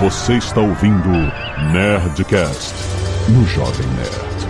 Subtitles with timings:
[0.00, 1.10] Você está ouvindo
[1.74, 2.74] Nerdcast
[3.28, 4.40] no Jovem Nerd.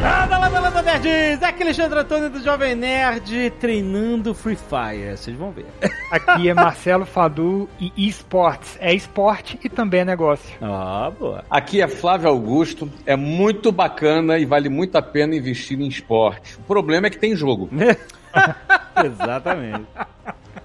[0.00, 1.42] Landa, landa, landa, nerds!
[1.42, 5.14] Aqui é Alexandre Antônio do Jovem Nerd treinando Free Fire.
[5.14, 5.66] Vocês vão ver.
[6.10, 8.78] Aqui é Marcelo Fadu e esportes.
[8.80, 10.56] É esporte e também é negócio.
[10.62, 11.44] Ah, boa.
[11.50, 12.90] Aqui é Flávio Augusto.
[13.04, 16.56] É muito bacana e vale muito a pena investir em esporte.
[16.56, 17.68] O problema é que tem jogo.
[19.04, 19.84] Exatamente.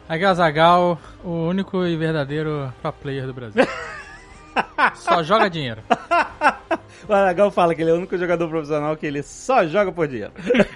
[0.09, 3.63] Aqui é o Azagal, o único e verdadeiro pro player do Brasil.
[4.95, 5.83] Só joga dinheiro.
[7.07, 10.07] O Aragão fala que ele é o único jogador profissional que ele só joga por
[10.07, 10.33] dinheiro.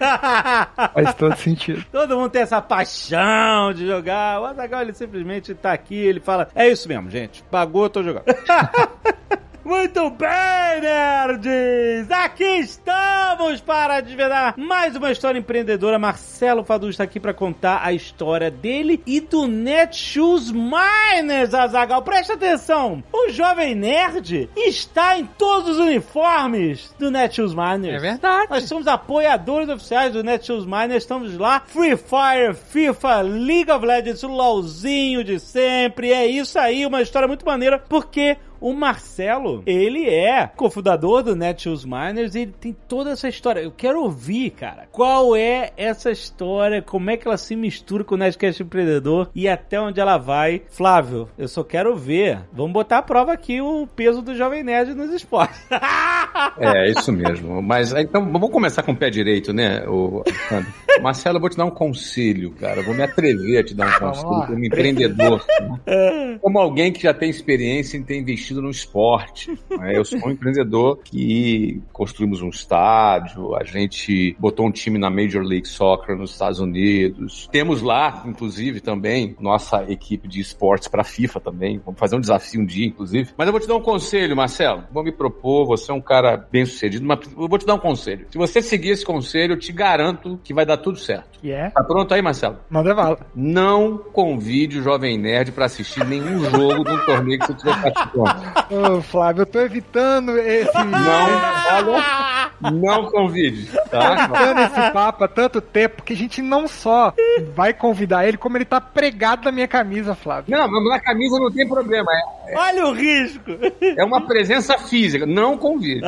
[0.94, 1.84] Faz todo sentido.
[1.92, 4.40] Todo mundo tem essa paixão de jogar.
[4.40, 7.44] O Azagal ele simplesmente tá aqui, ele fala: É isso mesmo, gente.
[7.50, 8.26] Pagou, eu tô jogando.
[9.66, 12.12] Muito bem, nerds!
[12.12, 15.98] Aqui estamos para desvendar mais uma história empreendedora.
[15.98, 22.02] Marcelo Fadu está aqui para contar a história dele e do Netshoes Miners, Azagal.
[22.02, 23.02] Presta atenção!
[23.14, 27.96] O jovem nerd está em todos os uniformes do Netshoes Miners.
[27.96, 28.48] É verdade.
[28.50, 31.62] Nós somos apoiadores oficiais do Netshoes Miners, estamos lá.
[31.66, 36.12] Free Fire, FIFA, League of Legends, o LOLzinho de sempre.
[36.12, 41.84] É isso aí, uma história muito maneira, porque o Marcelo, ele é cofundador do Netshoes
[41.84, 43.60] Miners e ele tem toda essa história.
[43.60, 48.16] Eu quero ouvir, cara, qual é essa história, como é que ela se mistura com
[48.16, 50.62] o Nerdcast Empreendedor e até onde ela vai.
[50.70, 52.40] Flávio, eu só quero ver.
[52.54, 55.60] Vamos botar à prova aqui o peso do Jovem Nerd nos esportes.
[56.58, 57.62] É, isso mesmo.
[57.62, 60.74] Mas então vamos começar com o pé direito, né, o Alexandre?
[61.02, 62.80] Marcelo, eu vou te dar um conselho, cara.
[62.80, 65.46] Eu vou me atrever a te dar um conselho como empreendedor.
[65.60, 66.38] né?
[66.42, 69.52] Como alguém que já tem experiência em ter investido no esporte.
[69.70, 69.98] né?
[69.98, 75.44] Eu sou um empreendedor que construímos um estádio, a gente botou um time na Major
[75.44, 77.48] League Soccer nos Estados Unidos.
[77.52, 81.82] Temos lá, inclusive, também nossa equipe de esportes para FIFA também.
[81.84, 83.32] Vamos fazer um desafio um dia, inclusive.
[83.38, 84.84] Mas eu vou te dar um conselho, Marcelo.
[84.92, 87.80] Vou me propor, você é um cara bem sucedido, mas eu vou te dar um
[87.80, 88.28] conselho.
[88.30, 91.40] Se você seguir esse conselho, eu te garanto que vai dar tudo certo.
[91.42, 91.70] E é?
[91.70, 92.58] Tá pronto aí, Marcelo?
[92.70, 93.20] Manda bala.
[93.36, 97.82] Não convide o Jovem Nerd para assistir nenhum jogo de um torneio que você estiver
[97.82, 98.43] participando.
[98.70, 100.74] Ô, Flávio, eu tô evitando esse.
[100.74, 104.24] Não, olha, não convide, tá?
[104.24, 107.14] Evitando esse papo há tanto tempo que a gente não só
[107.56, 110.56] vai convidar ele, como ele tá pregado na minha camisa, Flávio.
[110.56, 112.10] Não, mas na camisa não tem problema.
[112.56, 113.52] Olha o risco!
[113.82, 115.26] É, é uma presença física.
[115.26, 116.02] Não convide.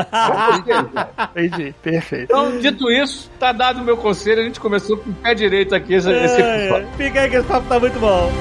[1.36, 2.26] Entendi, perfeito.
[2.26, 4.42] Então, dito isso, tá dado o meu conselho.
[4.42, 6.86] A gente começou com o pé direito aqui esse, esse É, é.
[6.98, 8.32] Fica aí que esse papo tá muito bom.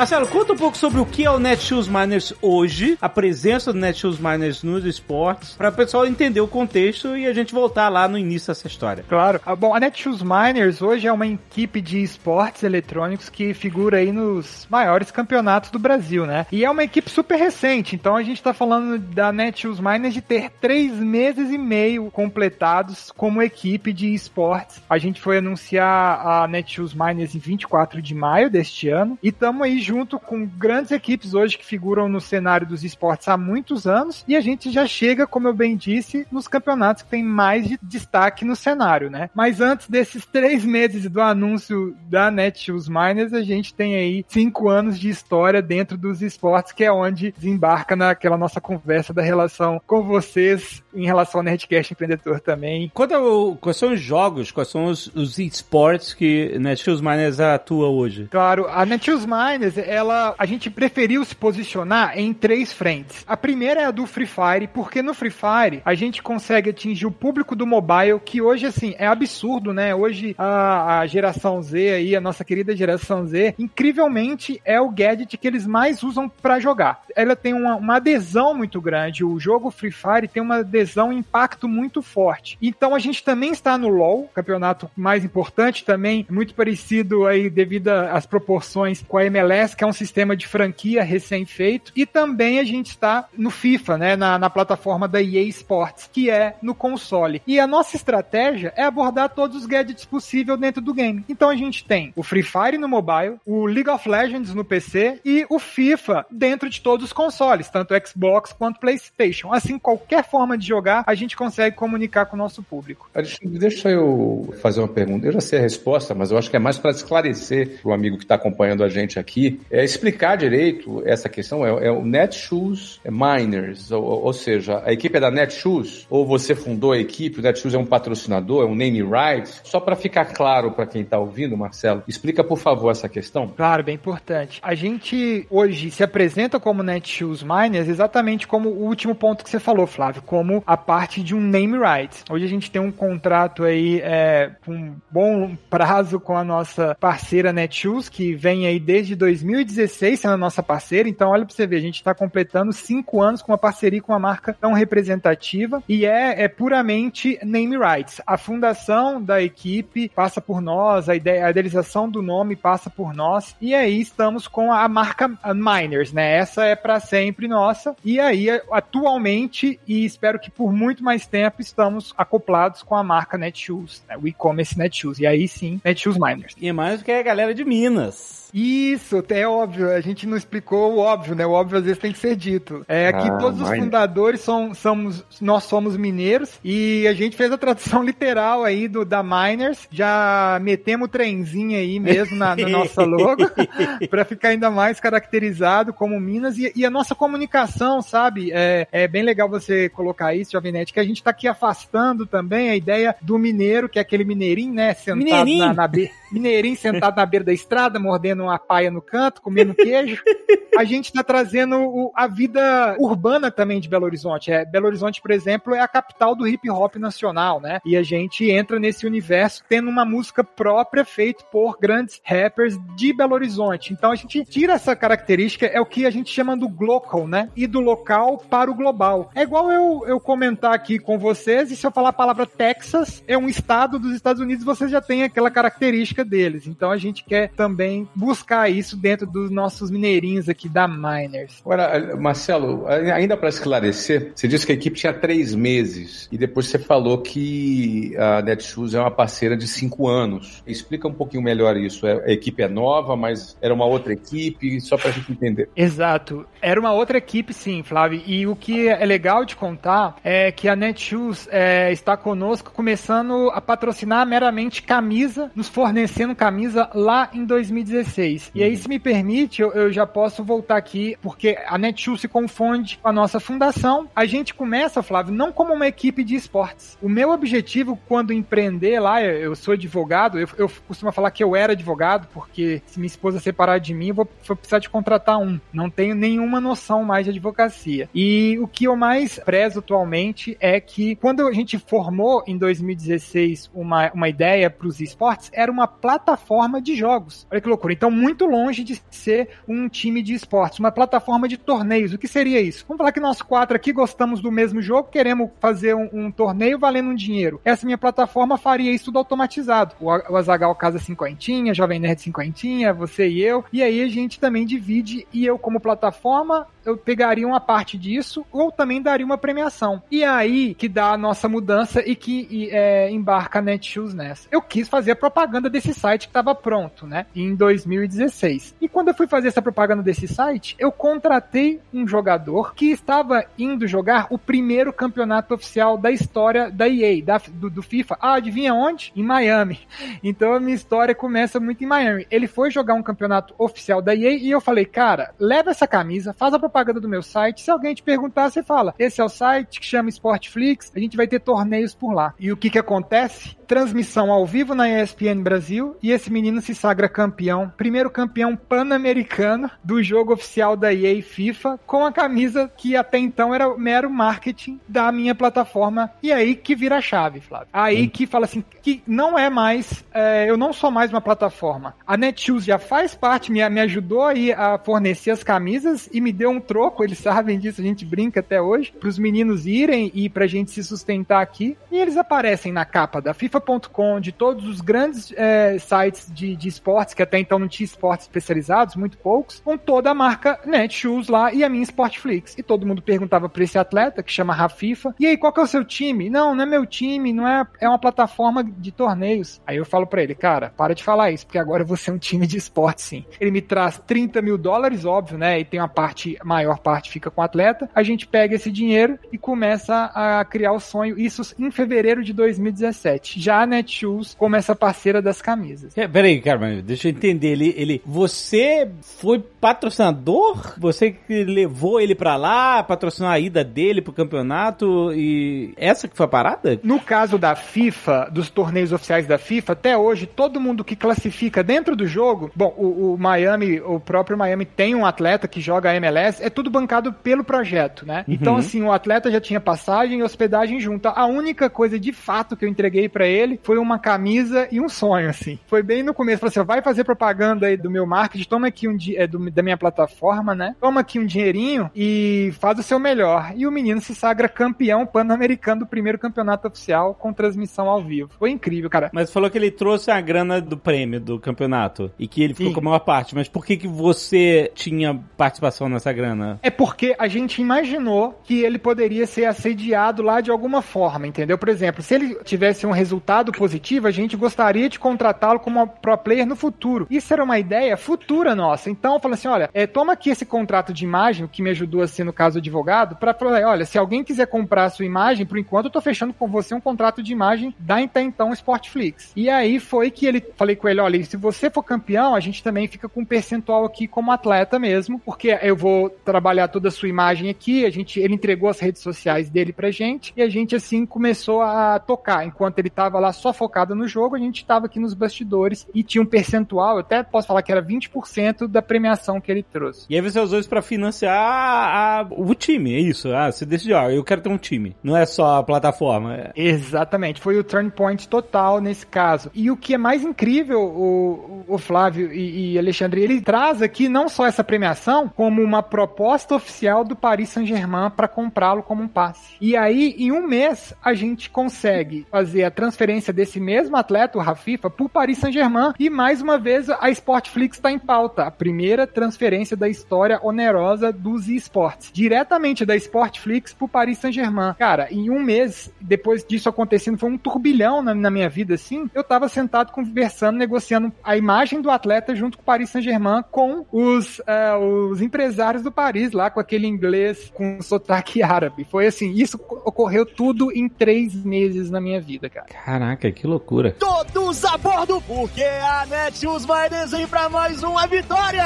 [0.00, 3.78] Marcelo, conta um pouco sobre o que é o Netshoes Miners hoje, a presença do
[3.78, 8.08] Netshoes Miners nos esportes, para o pessoal entender o contexto e a gente voltar lá
[8.08, 9.04] no início dessa história.
[9.06, 9.42] Claro.
[9.44, 14.10] Ah, Bom, a Netshoes Miners hoje é uma equipe de esportes eletrônicos que figura aí
[14.10, 16.46] nos maiores campeonatos do Brasil, né?
[16.50, 20.22] E é uma equipe super recente, então a gente tá falando da Netshoes Miners de
[20.22, 24.80] ter três meses e meio completados como equipe de esportes.
[24.88, 29.60] A gente foi anunciar a Netshoes Miners em 24 de maio deste ano e estamos
[29.60, 34.24] aí junto com grandes equipes hoje que figuram no cenário dos esportes há muitos anos
[34.28, 37.76] e a gente já chega, como eu bem disse, nos campeonatos que tem mais de
[37.82, 39.30] destaque no cenário, né?
[39.34, 44.68] Mas antes desses três meses do anúncio da Netshoes Miners, a gente tem aí cinco
[44.68, 49.80] anos de história dentro dos esportes, que é onde desembarca naquela nossa conversa da relação
[49.84, 52.92] com vocês em relação ao Nerdcast Empreendedor também.
[52.94, 57.88] Conta o, quais são os jogos, quais são os, os esportes que Netshoes Miners atua
[57.88, 58.28] hoje.
[58.30, 63.24] Claro, a Netshoes Miners, ela, a gente preferiu se posicionar em três frentes.
[63.26, 67.06] A primeira é a do Free Fire, porque no Free Fire a gente consegue atingir
[67.06, 69.94] o público do mobile, que hoje, assim, é absurdo, né?
[69.94, 75.36] Hoje a, a geração Z aí, a nossa querida geração Z, incrivelmente é o gadget
[75.36, 77.02] que eles mais usam para jogar.
[77.14, 79.24] Ela tem uma, uma adesão muito grande.
[79.24, 82.58] O jogo Free Fire tem uma adesão e impacto muito forte.
[82.60, 87.88] Então a gente também está no LoL, campeonato mais importante também, muito parecido aí devido
[87.88, 91.92] às proporções com a MLS, que é um sistema de franquia recém-feito.
[91.94, 94.16] E também a gente está no FIFA, né?
[94.16, 97.42] Na, na plataforma da EA Sports, que é no console.
[97.46, 101.24] E a nossa estratégia é abordar todos os gadgets possíveis dentro do game.
[101.28, 105.20] Então a gente tem o Free Fire no mobile, o League of Legends no PC
[105.24, 109.52] e o FIFA dentro de todos os consoles, tanto Xbox quanto PlayStation.
[109.52, 113.08] Assim, qualquer forma de jogar, a gente consegue comunicar com o nosso público.
[113.42, 115.26] Deixa eu fazer uma pergunta.
[115.26, 118.16] Eu já sei a resposta, mas eu acho que é mais para esclarecer o amigo
[118.16, 119.49] que está acompanhando a gente aqui.
[119.70, 121.64] É explicar direito essa questão.
[121.64, 126.54] É, é o Netshoes Miners, ou, ou, seja, a equipe é da Netshoes, ou você
[126.54, 129.60] fundou a equipe, o Netshoes é um patrocinador, é um name rights.
[129.64, 133.48] Só para ficar claro para quem está ouvindo, Marcelo, explica por favor essa questão.
[133.48, 134.60] Claro, bem importante.
[134.62, 139.60] A gente hoje se apresenta como Netshoes Miners exatamente como o último ponto que você
[139.60, 142.24] falou, Flávio, como a parte de um name rights.
[142.30, 146.96] Hoje a gente tem um contrato aí é, com um bom prazo com a nossa
[146.98, 151.08] parceira Netshoes, que vem aí desde 2016 sendo a nossa parceira.
[151.08, 154.12] Então, olha para você ver, a gente está completando cinco anos com uma parceria com
[154.12, 158.20] uma marca tão representativa e é, é puramente name rights.
[158.26, 163.14] A fundação da equipe passa por nós, a, ideia, a idealização do nome passa por
[163.14, 166.36] nós e aí estamos com a marca Miners, né?
[166.36, 167.94] Essa é para sempre nossa.
[168.04, 173.38] E aí, atualmente, e espero que por muito mais tempo, estamos acoplados com a marca
[173.38, 174.16] Netshoes, né?
[174.16, 175.18] o e-commerce Netshoes.
[175.18, 176.54] E aí sim, Netshoes Miners.
[176.60, 178.39] E mais do que a galera de Minas.
[178.52, 179.90] Isso, é óbvio.
[179.90, 181.46] A gente não explicou o óbvio, né?
[181.46, 182.84] O óbvio às vezes tem que ser dito.
[182.88, 187.52] É aqui ah, todos os fundadores são, somos, nós somos mineiros e a gente fez
[187.52, 189.86] a tradução literal aí do da Miners.
[189.90, 193.44] Já metemos o trenzinho aí mesmo na, na nossa logo
[194.10, 198.50] para ficar ainda mais caracterizado como Minas e, e, a nossa comunicação, sabe?
[198.52, 202.26] É, é bem legal você colocar isso, Jovem Nerd, que a gente tá aqui afastando
[202.26, 204.94] também a ideia do mineiro, que é aquele mineirinho, né?
[204.94, 205.66] Sentado mineirinho.
[205.66, 206.10] na, na be...
[206.32, 210.22] mineirinho sentado na beira da estrada, mordendo comendo uma paia no canto, comendo queijo.
[210.76, 214.50] a gente está trazendo o, a vida urbana também de Belo Horizonte.
[214.50, 217.80] É, Belo Horizonte, por exemplo, é a capital do hip hop nacional, né?
[217.84, 223.12] E a gente entra nesse universo tendo uma música própria feita por grandes rappers de
[223.12, 223.92] Belo Horizonte.
[223.92, 227.48] Então a gente tira essa característica, é o que a gente chama do global, né?
[227.54, 229.30] E do local para o global.
[229.34, 233.22] É igual eu, eu comentar aqui com vocês, e se eu falar a palavra Texas,
[233.26, 236.66] é um estado dos Estados Unidos, vocês já têm aquela característica deles.
[236.66, 238.29] Então a gente quer também buscar
[238.68, 241.60] isso dentro dos nossos mineirinhos aqui da Miners.
[241.64, 246.66] Agora, Marcelo, ainda para esclarecer, você disse que a equipe tinha três meses e depois
[246.66, 250.62] você falou que a Netshoes é uma parceira de cinco anos.
[250.66, 252.06] Explica um pouquinho melhor isso.
[252.06, 255.68] É, a equipe é nova, mas era uma outra equipe, só para a gente entender.
[255.76, 256.46] Exato.
[256.60, 258.22] Era uma outra equipe, sim, Flávio.
[258.26, 263.50] E o que é legal de contar é que a Netshoes é, está conosco começando
[263.50, 268.19] a patrocinar meramente camisa, nos fornecendo camisa lá em 2016.
[268.54, 272.28] E aí, se me permite, eu, eu já posso voltar aqui, porque a Netshoes se
[272.28, 274.08] confunde com a nossa fundação.
[274.14, 276.98] A gente começa, Flávio, não como uma equipe de esportes.
[277.00, 281.54] O meu objetivo, quando empreender lá, eu sou advogado, eu, eu costumo falar que eu
[281.56, 285.38] era advogado, porque se minha esposa separar de mim, eu vou, vou precisar de contratar
[285.38, 285.60] um.
[285.72, 288.08] Não tenho nenhuma noção mais de advocacia.
[288.14, 293.70] E o que eu mais prezo atualmente é que quando a gente formou em 2016
[293.74, 297.46] uma, uma ideia para os esportes, era uma plataforma de jogos.
[297.50, 297.92] Olha que loucura.
[297.92, 302.12] Então, muito longe de ser um time de esportes, uma plataforma de torneios.
[302.12, 302.84] O que seria isso?
[302.86, 306.78] Vamos falar que nós quatro aqui gostamos do mesmo jogo, queremos fazer um, um torneio
[306.78, 307.60] valendo um dinheiro.
[307.64, 309.94] Essa minha plataforma faria isso tudo automatizado.
[310.00, 313.64] O, o Azagal Casa cinquentinha, Jovem Nerd cinquentinha, você e eu.
[313.72, 318.44] E aí a gente também divide e eu como plataforma eu pegaria uma parte disso
[318.52, 320.02] ou também daria uma premiação.
[320.10, 324.14] E é aí que dá a nossa mudança e que e, é, embarca a Netshoes
[324.14, 324.48] nessa.
[324.50, 327.26] Eu quis fazer a propaganda desse site que estava pronto, né?
[327.34, 328.74] Em 2016.
[328.80, 333.44] E quando eu fui fazer essa propaganda desse site, eu contratei um jogador que estava
[333.58, 338.16] indo jogar o primeiro campeonato oficial da história da EA, da, do, do FIFA.
[338.20, 339.12] Ah, adivinha onde?
[339.14, 339.80] Em Miami.
[340.22, 342.26] Então a minha história começa muito em Miami.
[342.30, 346.34] Ele foi jogar um campeonato oficial da EA e eu falei, cara, leva essa camisa,
[346.34, 346.69] faz a propaganda
[347.00, 347.62] do meu site.
[347.62, 351.16] Se alguém te perguntar, você fala: esse é o site que chama Sportflix, a gente
[351.16, 352.34] vai ter torneios por lá.
[352.38, 353.56] E o que que acontece?
[353.70, 359.70] Transmissão ao vivo na ESPN Brasil e esse menino se sagra campeão, primeiro campeão pan-americano
[359.84, 364.80] do jogo oficial da EA FIFA, com a camisa que até então era mero marketing
[364.88, 366.10] da minha plataforma.
[366.20, 367.68] E aí que vira a chave, Flávio.
[367.72, 368.08] Aí hum.
[368.08, 371.94] que fala assim: que não é mais, é, eu não sou mais uma plataforma.
[372.04, 376.32] A Netshoes já faz parte, me, me ajudou aí a fornecer as camisas e me
[376.32, 380.10] deu um troco, eles sabem disso, a gente brinca até hoje, para os meninos irem
[380.12, 381.78] e para a gente se sustentar aqui.
[381.88, 386.68] E eles aparecem na capa da FIFA.com, de todos os grandes é, sites de, de
[386.68, 391.28] esportes, que até então não tinha esportes especializados, muito poucos, com toda a marca Netshoes
[391.28, 392.56] lá e a minha Sportflix.
[392.58, 395.62] E todo mundo perguntava para esse atleta, que chama Rafifa, e aí, qual que é
[395.62, 396.30] o seu time?
[396.30, 399.60] Não, não é meu time, não é, é uma plataforma de torneios.
[399.66, 402.18] Aí eu falo para ele, cara, para de falar isso, porque agora você é um
[402.18, 403.24] time de esporte, sim.
[403.40, 405.60] Ele me traz 30 mil dólares, óbvio, né?
[405.60, 409.18] E tem uma parte maior parte fica com o atleta, a gente pega esse dinheiro
[409.32, 413.40] e começa a criar o sonho, isso em fevereiro de 2017.
[413.40, 415.96] já a Netshoes como essa parceira das camisas.
[415.96, 417.48] É, peraí, cara, mas deixa eu entender.
[417.48, 420.74] Ele, ele, você foi patrocinador?
[420.78, 426.16] Você que levou ele pra lá, patrocinou a ida dele pro campeonato e essa que
[426.16, 426.80] foi a parada?
[426.82, 431.62] No caso da FIFA, dos torneios oficiais da FIFA, até hoje, todo mundo que classifica
[431.62, 435.94] dentro do jogo, bom, o, o Miami, o próprio Miami tem um atleta que joga
[435.94, 438.24] MLS, é tudo bancado pelo projeto, né?
[438.26, 438.34] Uhum.
[438.34, 441.08] Então, assim, o atleta já tinha passagem e hospedagem junto.
[441.08, 444.88] A única coisa de fato que eu entreguei para ele foi uma camisa e um
[444.88, 445.58] sonho, assim.
[445.66, 446.40] Foi bem no começo.
[446.40, 449.62] Falei assim, vai fazer propaganda aí do meu marketing, toma aqui um é, do, da
[449.62, 450.74] minha plataforma, né?
[450.80, 453.52] Toma aqui um dinheirinho e faz o seu melhor.
[453.56, 458.30] E o menino se sagra campeão pan-americano do primeiro campeonato oficial com transmissão ao vivo.
[458.38, 459.10] Foi incrível, cara.
[459.12, 462.68] Mas falou que ele trouxe a grana do prêmio do campeonato e que ele ficou
[462.68, 462.74] Sim.
[462.74, 463.34] com a maior parte.
[463.34, 466.58] Mas por que que você tinha participação nessa grana?
[466.62, 471.56] É porque a gente imaginou que ele poderia ser assediado lá de alguma forma, entendeu?
[471.56, 473.19] Por exemplo, se ele tivesse um resultado
[473.52, 477.06] positivo, a gente gostaria de contratá-lo como pro player no futuro.
[477.10, 478.90] Isso era uma ideia futura nossa.
[478.90, 482.02] Então eu falei assim: olha, é, toma aqui esse contrato de imagem, que me ajudou
[482.02, 485.46] assim no caso do advogado, para falar: olha, se alguém quiser comprar a sua imagem,
[485.46, 489.32] por enquanto eu tô fechando com você um contrato de imagem da até então Sportflix.
[489.36, 492.62] E aí foi que ele falei com ele: olha, se você for campeão, a gente
[492.62, 496.90] também fica com um percentual aqui como atleta mesmo, porque eu vou trabalhar toda a
[496.90, 497.84] sua imagem aqui.
[497.84, 501.62] A gente, ele entregou as redes sociais dele pra gente e a gente assim começou
[501.62, 502.44] a tocar.
[502.44, 506.02] Enquanto ele tava lá só focado no jogo, a gente tava aqui nos bastidores e
[506.02, 510.06] tinha um percentual, eu até posso falar que era 20% da premiação que ele trouxe.
[510.08, 513.32] E aí você usou isso pra financiar a, a, o time, é isso?
[513.34, 516.34] Ah, você decidiu, ó, eu quero ter um time, não é só a plataforma.
[516.34, 516.52] É...
[516.54, 519.50] Exatamente, foi o turn point total nesse caso.
[519.54, 524.08] E o que é mais incrível, o, o Flávio e, e Alexandre, ele traz aqui
[524.08, 529.08] não só essa premiação, como uma proposta oficial do Paris Saint-Germain para comprá-lo como um
[529.08, 529.56] passe.
[529.60, 532.99] E aí, em um mês, a gente consegue fazer a transferência
[533.32, 535.92] desse mesmo atleta, o Rafifa, para o Paris Saint-Germain.
[535.98, 538.44] E mais uma vez, a Sportflix está em pauta.
[538.44, 542.10] A primeira transferência da história onerosa dos esportes.
[542.12, 544.74] Diretamente da Sportflix para o Paris Saint-Germain.
[544.78, 549.08] Cara, em um mês, depois disso acontecendo, foi um turbilhão na, na minha vida, assim.
[549.14, 553.84] Eu tava sentado conversando, negociando a imagem do atleta junto com o Paris Saint-Germain com
[553.90, 554.78] os, uh,
[555.10, 558.84] os empresários do Paris lá, com aquele inglês com sotaque árabe.
[558.84, 562.66] Foi assim, isso ocorreu tudo em três meses na minha vida, cara.
[562.90, 563.94] Caraca, que loucura.
[563.96, 568.64] Todos a bordo, porque a Netshoes vai desenhar pra mais uma vitória!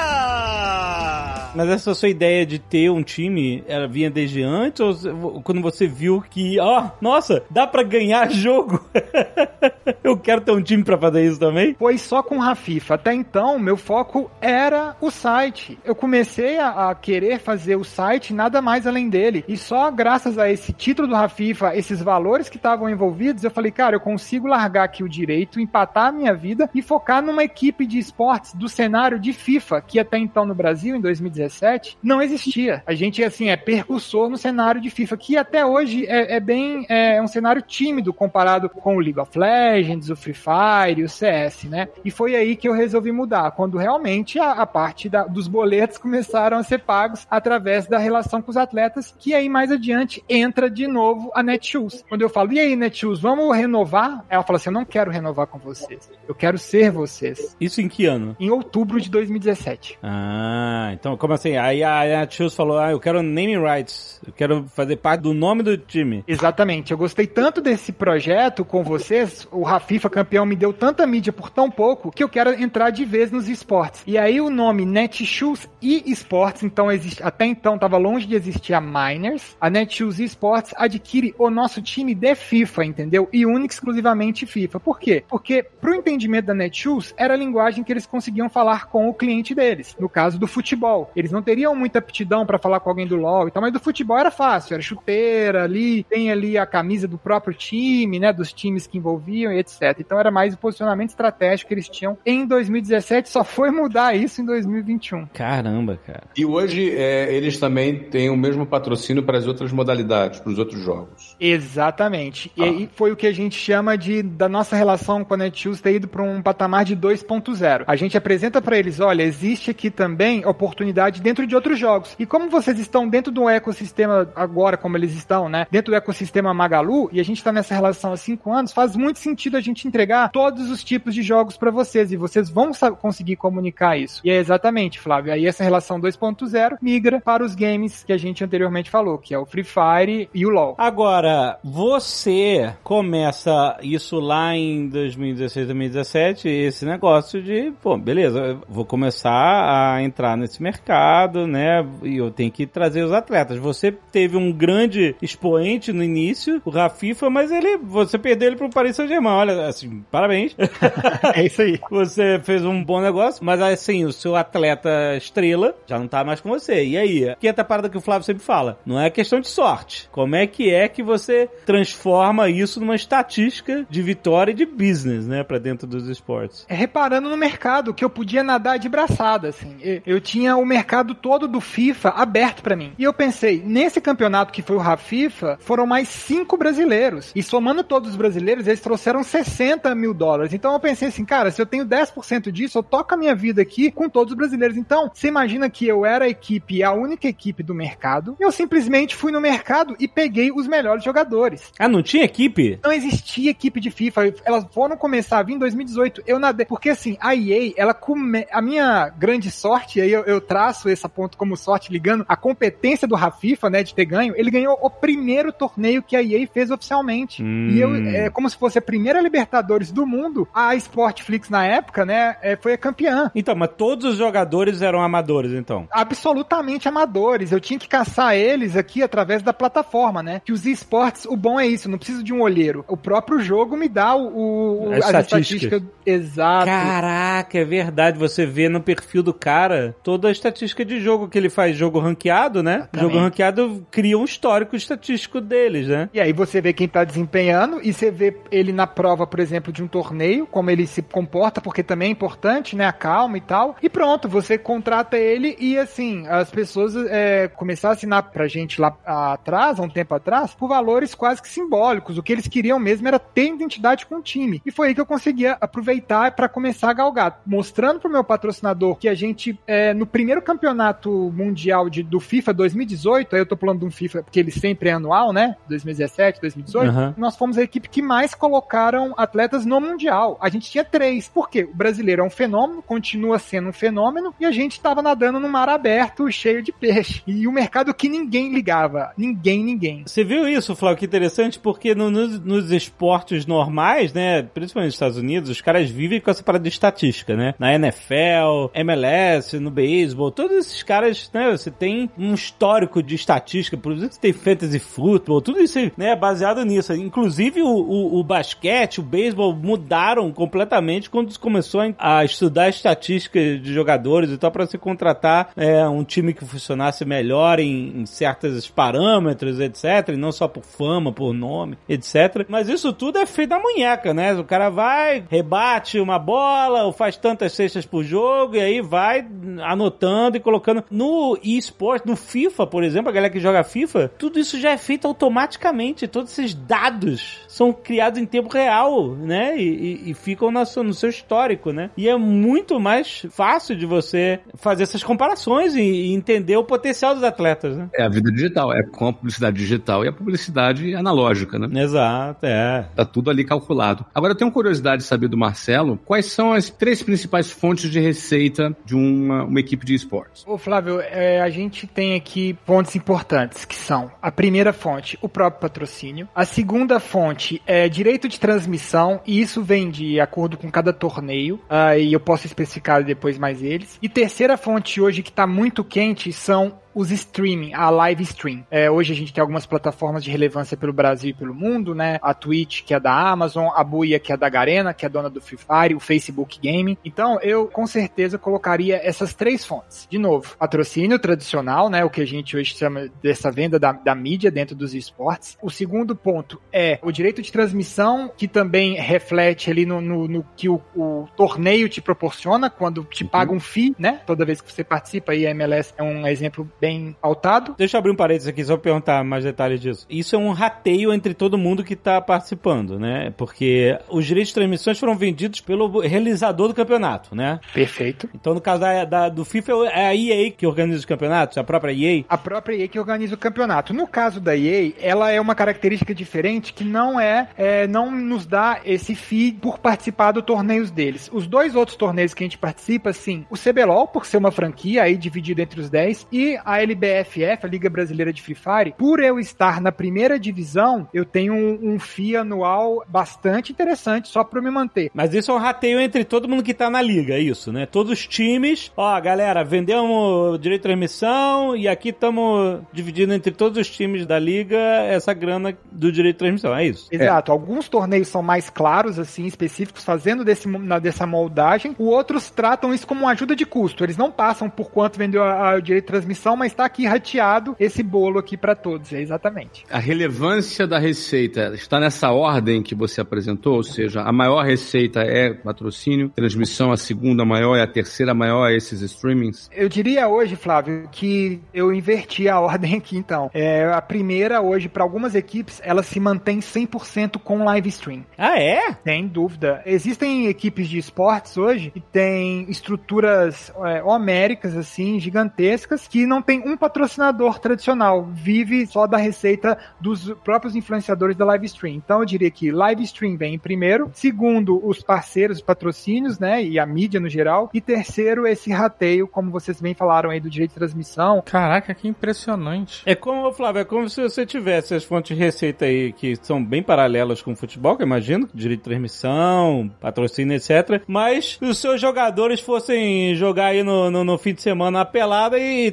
[1.55, 5.87] Mas essa sua ideia de ter um time, ela vinha desde antes ou quando você
[5.87, 8.83] viu que, ó, oh, nossa, dá pra ganhar jogo?
[10.03, 11.75] Eu quero ter um time pra fazer isso também?
[11.79, 12.95] Foi só com o Rafifa.
[12.95, 15.79] Até então, meu foco era o site.
[15.85, 19.45] Eu comecei a, a querer fazer o site nada mais além dele.
[19.47, 23.71] E só graças a esse título do Rafifa, esses valores que estavam envolvidos, eu falei,
[23.71, 27.85] cara, eu consigo largar aqui o direito, empatar a minha vida e focar numa equipe
[27.85, 32.81] de esportes do cenário de FIFA, que até então no Brasil, em 2017, não existia.
[32.87, 36.87] A gente, assim, é percussor no cenário de FIFA, que até hoje é, é bem
[36.89, 41.65] é um cenário tímido comparado com o League of Legends, o Free Fire, o CS,
[41.65, 41.89] né?
[42.05, 45.99] E foi aí que eu resolvi mudar, quando realmente a, a parte da, dos boletos
[45.99, 50.71] começaram a ser pagos através da relação com os atletas, que aí mais adiante entra
[50.71, 52.05] de novo a Netshoes.
[52.09, 54.04] Quando eu falo, e aí, Netshoes, vamos renovar?
[54.29, 56.11] Ela fala assim: eu não quero renovar com vocês.
[56.27, 57.57] Eu quero ser vocês.
[57.61, 58.37] Isso em que ano?
[58.39, 59.99] Em outubro de 2017.
[60.03, 61.57] Ah, então como assim?
[61.57, 64.21] Aí a Netshoes falou: ah, eu quero naming rights.
[64.27, 66.25] Eu quero fazer parte do nome do time.
[66.27, 66.93] Exatamente.
[66.93, 69.47] Eu gostei tanto desse projeto com vocês.
[69.51, 73.05] O Rafifa campeão me deu tanta mídia por tão pouco que eu quero entrar de
[73.05, 74.03] vez nos esportes.
[74.07, 78.75] E aí o nome Netshoes e Esportes, então existe, até então estava longe de existir
[78.75, 79.57] a Miners.
[79.61, 83.29] A Netshoes Esports adquire o nosso time de FIFA, entendeu?
[83.33, 84.81] E único exclusivamente FIFA.
[84.81, 85.25] Por quê?
[85.29, 89.55] Porque pro entendimento da Netshoes era a linguagem que eles conseguiam falar com o cliente
[89.55, 89.97] deles.
[89.99, 93.49] No caso do futebol, eles não teriam muita aptidão para falar com alguém do LoL
[93.49, 97.19] e tal, mas do futebol era fácil, era chuteira ali, tem ali a camisa do
[97.19, 99.97] próprio time, né, dos times que envolviam e etc.
[99.99, 104.41] Então era mais o posicionamento estratégico que eles tinham em 2017, só foi mudar isso
[104.41, 105.27] em 2021.
[105.27, 106.25] Caramba, cara.
[106.37, 110.59] E hoje é, eles também têm o mesmo patrocínio para as outras modalidades, para os
[110.59, 111.37] outros jogos.
[111.39, 112.51] Exatamente.
[112.59, 112.61] Ah.
[112.61, 115.81] E aí foi o que a gente chama de da nossa relação com a Netshoes
[115.81, 117.85] ter ido para um patamar de 2.0.
[117.87, 122.17] A gente apresenta para eles, olha, existe aqui também oportunidade dentro de outros jogos.
[122.19, 125.67] E como vocês estão dentro do ecossistema agora, como eles estão, né?
[125.71, 129.19] Dentro do ecossistema Magalu, e a gente está nessa relação há cinco anos, faz muito
[129.19, 133.37] sentido a gente entregar todos os tipos de jogos para vocês e vocês vão conseguir
[133.37, 134.21] comunicar isso.
[134.25, 138.43] E é exatamente, Flávio, aí essa relação 2.0 migra para os games que a gente
[138.45, 140.75] anteriormente falou, que é o Free Fire e o LoL.
[140.79, 149.95] Agora, você começa isso lá em 2016, 2017, esse negócio de, pô, beleza, vou começar
[149.95, 151.87] a entrar nesse mercado, né?
[152.03, 153.59] E eu tenho que trazer os atletas.
[153.59, 158.71] Você teve um grande expoente no início, o Rafifa, mas ele, você perdeu ele pro
[158.71, 159.35] Paris Saint-Germain.
[159.35, 160.57] Olha, assim, parabéns.
[161.35, 161.81] é isso aí.
[161.91, 166.41] Você fez um bom negócio, mas assim, o seu atleta estrela já não tá mais
[166.41, 166.85] com você.
[166.85, 167.35] E aí?
[167.41, 168.79] Que é a parada que o Flávio sempre fala.
[168.85, 170.09] Não é questão de sorte.
[170.11, 173.54] Como é que é que você transforma isso numa estatística
[173.89, 176.65] de vitória e de business, né, para dentro dos esportes?
[176.69, 179.77] É reparando no mercado que eu podia nadar de braçada, assim.
[180.07, 182.93] Eu tinha o mercado todo do FIFA aberto para mim.
[182.99, 187.33] E eu pensei, nesse campeonato que foi o Rafifa, foram mais cinco brasileiros.
[187.35, 190.53] E somando todos os brasileiros, eles trouxeram 60 mil dólares.
[190.53, 193.63] Então eu pensei assim, cara, se eu tenho 10% disso, eu toco a minha vida
[193.63, 194.77] aqui com todos os brasileiros.
[194.77, 198.37] Então, você imagina que eu era a equipe, a única equipe do mercado.
[198.41, 201.73] Eu simplesmente fui no mercado e peguei os melhores jogadores.
[201.79, 202.79] Ah, não tinha equipe?
[202.83, 204.35] Não existia equipe de FIFA.
[204.45, 206.23] Elas foram começar a vir em 2018.
[206.27, 206.67] Eu nadei.
[206.67, 208.47] Porque assim, a EA, ela come...
[208.51, 213.07] A minha grande sorte, aí eu, eu traço esse ponto como sorte ligando a competência
[213.07, 214.35] do Rafifa, né, de ter ganho.
[214.37, 217.43] Ele ganhou o primeiro torneio que a EA fez oficialmente.
[217.43, 217.69] Hum.
[217.71, 220.49] E eu, é como se fosse a primeira Libertadores do mundo.
[220.55, 223.31] A Sportflix na época, né, é, foi a campeã.
[223.35, 225.87] Então, mas todos os jogadores eram amadores, então?
[225.91, 227.53] Absolutamente amadores.
[227.53, 230.41] Eu tinha que caçar eles aqui através da plataforma, né?
[230.45, 232.85] Que os esportes, o bom é isso, não preciso de um olheiro.
[232.89, 235.83] O próprio jogo me dá o, o as, as estatísticas.
[236.07, 236.67] Exato.
[236.67, 238.19] Caraca, é verdade.
[238.19, 241.99] Você vê no perfil do cara toda a estatística de jogo que ele faz, jogo
[241.99, 242.75] ranqueado, né?
[242.75, 243.03] Exatamente.
[243.03, 246.11] Jogo ranqueado cria um histórico estatístico deles, né?
[246.13, 249.73] E aí você vê quem tá desempenhando e você vê ele na prova, por exemplo,
[249.73, 252.87] de um torneio, como ele se comporta, porque também é importante, né?
[252.87, 253.77] A calma e tal.
[253.83, 258.81] E pronto, você contrata ele e assim, as pessoas é, começaram a assinar pra gente
[258.81, 262.19] lá atrás, há um tempo atrás, por valores quase que simbólicos.
[262.19, 264.61] O que eles queriam mesmo era ter identidade com o time.
[264.65, 268.97] E foi aí que eu conseguia aproveitar para começar a galgar, mostrando pro meu patrocinador
[268.97, 273.57] que a gente, é, no primeiro campeonato mundial de, do FIFA 2018, aí eu tô
[273.57, 275.57] falando de um FIFA porque ele sempre é anual, né?
[275.69, 277.15] 2017, 2018, uhum.
[277.17, 280.39] nós fomos a equipe que mais colocaram atletas no Mundial.
[280.41, 281.29] A gente tinha três.
[281.29, 281.65] Por quê?
[281.65, 285.49] O brasileiro é um fenômeno, continua sendo um fenômeno, e a gente tava nadando no
[285.49, 287.23] mar aberto, cheio de peixe.
[287.27, 289.13] E o mercado que ninguém ligava.
[289.17, 290.05] Ninguém, ninguém.
[290.07, 290.99] Você viu isso, Flávio?
[290.99, 293.14] Que interessante, porque no, nos, nos, esportes
[293.47, 294.43] normais, né?
[294.43, 297.55] Principalmente nos Estados Unidos, os caras vivem com essa parada de estatística, né?
[297.59, 301.51] Na NFL, MLS, no beisebol, todos esses caras, né?
[301.51, 306.11] Você tem um histórico de estatística, por exemplo, você tem fantasy football, tudo isso né,
[306.11, 306.93] é baseado nisso.
[306.93, 313.73] Inclusive o, o, o basquete, o beisebol mudaram completamente quando começou a estudar estatística de
[313.73, 318.69] jogadores e tal para se contratar é, um time que funcionasse melhor em, em certos
[318.69, 320.11] parâmetros, etc.
[320.11, 322.47] E não só por fama, por nome, etc.
[322.49, 324.35] Mas isso tudo é feito da munheca, né?
[324.35, 329.27] O cara vai, rebate uma bola, ou faz tantas cestas por jogo, e aí vai
[329.63, 330.85] anotando e colocando.
[330.91, 334.77] No eSport, no FIFA, por exemplo, a galera que joga FIFA, tudo isso já é
[334.77, 336.09] feito automaticamente.
[336.09, 339.57] Todos esses dados são criados em tempo real, né?
[339.57, 339.69] E,
[340.07, 341.91] e, e ficam no seu, no seu histórico, né?
[341.97, 347.15] E é muito mais fácil de você fazer essas comparações e, e entender o potencial
[347.15, 347.89] dos atletas, né?
[347.95, 351.83] É a vida digital, é com a publicidade digital e a publicidade analógica, né?
[351.83, 352.87] Exato, é.
[352.95, 354.05] Tá tudo ali calculado.
[354.15, 358.01] Agora eu tenho curiosidade de saber do Marcelo, quais são as três principais fontes de
[358.01, 360.45] receita de uma, uma equipe de esportes?
[360.47, 365.29] Ô Flávio, é, a gente tem aqui pontos importantes, que são a primeira fonte, o
[365.29, 366.29] próprio patrocínio.
[366.35, 371.57] A segunda fonte é direito de transmissão, e isso vem de acordo com cada torneio,
[371.69, 373.99] uh, e eu posso especificar depois mais eles.
[374.01, 378.65] E terceira fonte hoje que está muito quente são os streaming, a live stream.
[378.71, 382.19] É, hoje a gente tem algumas plataformas de relevância pelo Brasil e pelo mundo, né?
[382.23, 385.29] A Twitch, que é da Amazon, a Buia, que é da Garena, que é dona
[385.29, 386.99] do Free Fire, o Facebook Game.
[387.05, 390.07] Então, eu com certeza colocaria essas três fontes.
[390.09, 392.05] De novo, patrocínio tradicional, né?
[392.05, 395.59] O que a gente hoje chama dessa venda da, da mídia dentro dos esportes.
[395.61, 400.47] O segundo ponto é o direito de transmissão, que também reflete ali no, no, no
[400.57, 403.31] que o, o, torneio te proporciona quando te uhum.
[403.31, 404.21] paga um FII, né?
[404.27, 407.75] Toda vez que você participa, aí a MLS é um exemplo bem pautado.
[407.79, 410.07] Deixa eu abrir um parênteses aqui só pra perguntar mais detalhes disso.
[410.11, 413.33] Isso é um rateio entre todo mundo que tá participando, né?
[413.39, 417.59] Porque os direitos de transmissões foram vendidos pelo realizador do campeonato, né?
[417.73, 418.29] Perfeito.
[418.35, 421.65] Então, no caso da, da- do FIFA, é a EA que organiza os campeonatos, a
[421.65, 422.25] própria EA.
[422.29, 423.95] A própria EA que organiza o campeonato.
[423.95, 428.45] No caso da EA, ela é uma característica diferente que não é, é, não nos
[428.47, 431.31] dá esse fee por participar dos torneios deles.
[431.33, 435.03] Os dois outros torneios que a gente participa, sim, o CBLOL, por ser uma franquia
[435.03, 439.21] aí dividida entre os 10, e a LBFF, a Liga Brasileira de Free Fire, por
[439.21, 444.59] eu estar na primeira divisão, eu tenho um, um fee anual bastante interessante só para
[444.59, 445.11] eu me manter.
[445.15, 447.87] Mas isso é um rateio entre todo mundo que tá na liga, é isso, né?
[447.87, 448.93] Todos os times.
[448.97, 454.39] Ó, galera, vendemos direito de transmissão e aqui estamos dividindo entre todos os times da
[454.39, 457.09] liga essa grana do direito de transmissão, é isso?
[457.11, 457.53] Exato.
[457.53, 461.95] Alguns torneios são mais claros, assim, específicos, fazendo desse, na, dessa moldagem.
[461.99, 464.05] O outros tratam isso como uma ajuda de custo.
[464.05, 467.07] Eles não passam por quanto vendeu a, a- o direito de transmissão, mas tá aqui
[467.07, 469.13] rateado esse bolo aqui para todos.
[469.13, 469.85] É exatamente.
[469.91, 475.21] A relevância da receita está nessa ordem que você apresentou, ou seja, a maior receita
[475.21, 479.69] é patrocínio, transmissão a segunda maior e a terceira maior é esses streamings.
[479.73, 483.51] Eu diria hoje, Flávio, que eu inverti a ordem aqui, então.
[483.53, 488.25] É, a primeira, hoje, para algumas equipes, ela se mantém 100% com live stream.
[488.37, 488.97] Ah, é?
[489.05, 489.83] Sem dúvida.
[489.87, 496.54] Existem equipes de esportes hoje que têm estruturas é, homéricas, assim, gigantescas, que não tem
[496.61, 498.29] um patrocinador tradicional.
[498.33, 501.95] Vive só da receita dos próprios influenciadores da live stream.
[501.95, 504.11] Então eu diria que live stream vem em primeiro.
[504.13, 506.63] Segundo, os parceiros, os patrocínios, né?
[506.63, 507.71] E a mídia no geral.
[507.73, 511.43] E terceiro, esse rateio, como vocês bem falaram aí do direito de transmissão.
[511.45, 513.03] Caraca, que impressionante.
[513.07, 516.63] É como, Flávio, é como se você tivesse as fontes de receita aí que são
[516.63, 521.03] bem paralelas com o futebol, que eu imagino, direito de transmissão, patrocínio, etc.
[521.07, 525.59] Mas os seus jogadores fossem jogar aí no, no, no fim de semana a pelada
[525.59, 525.91] e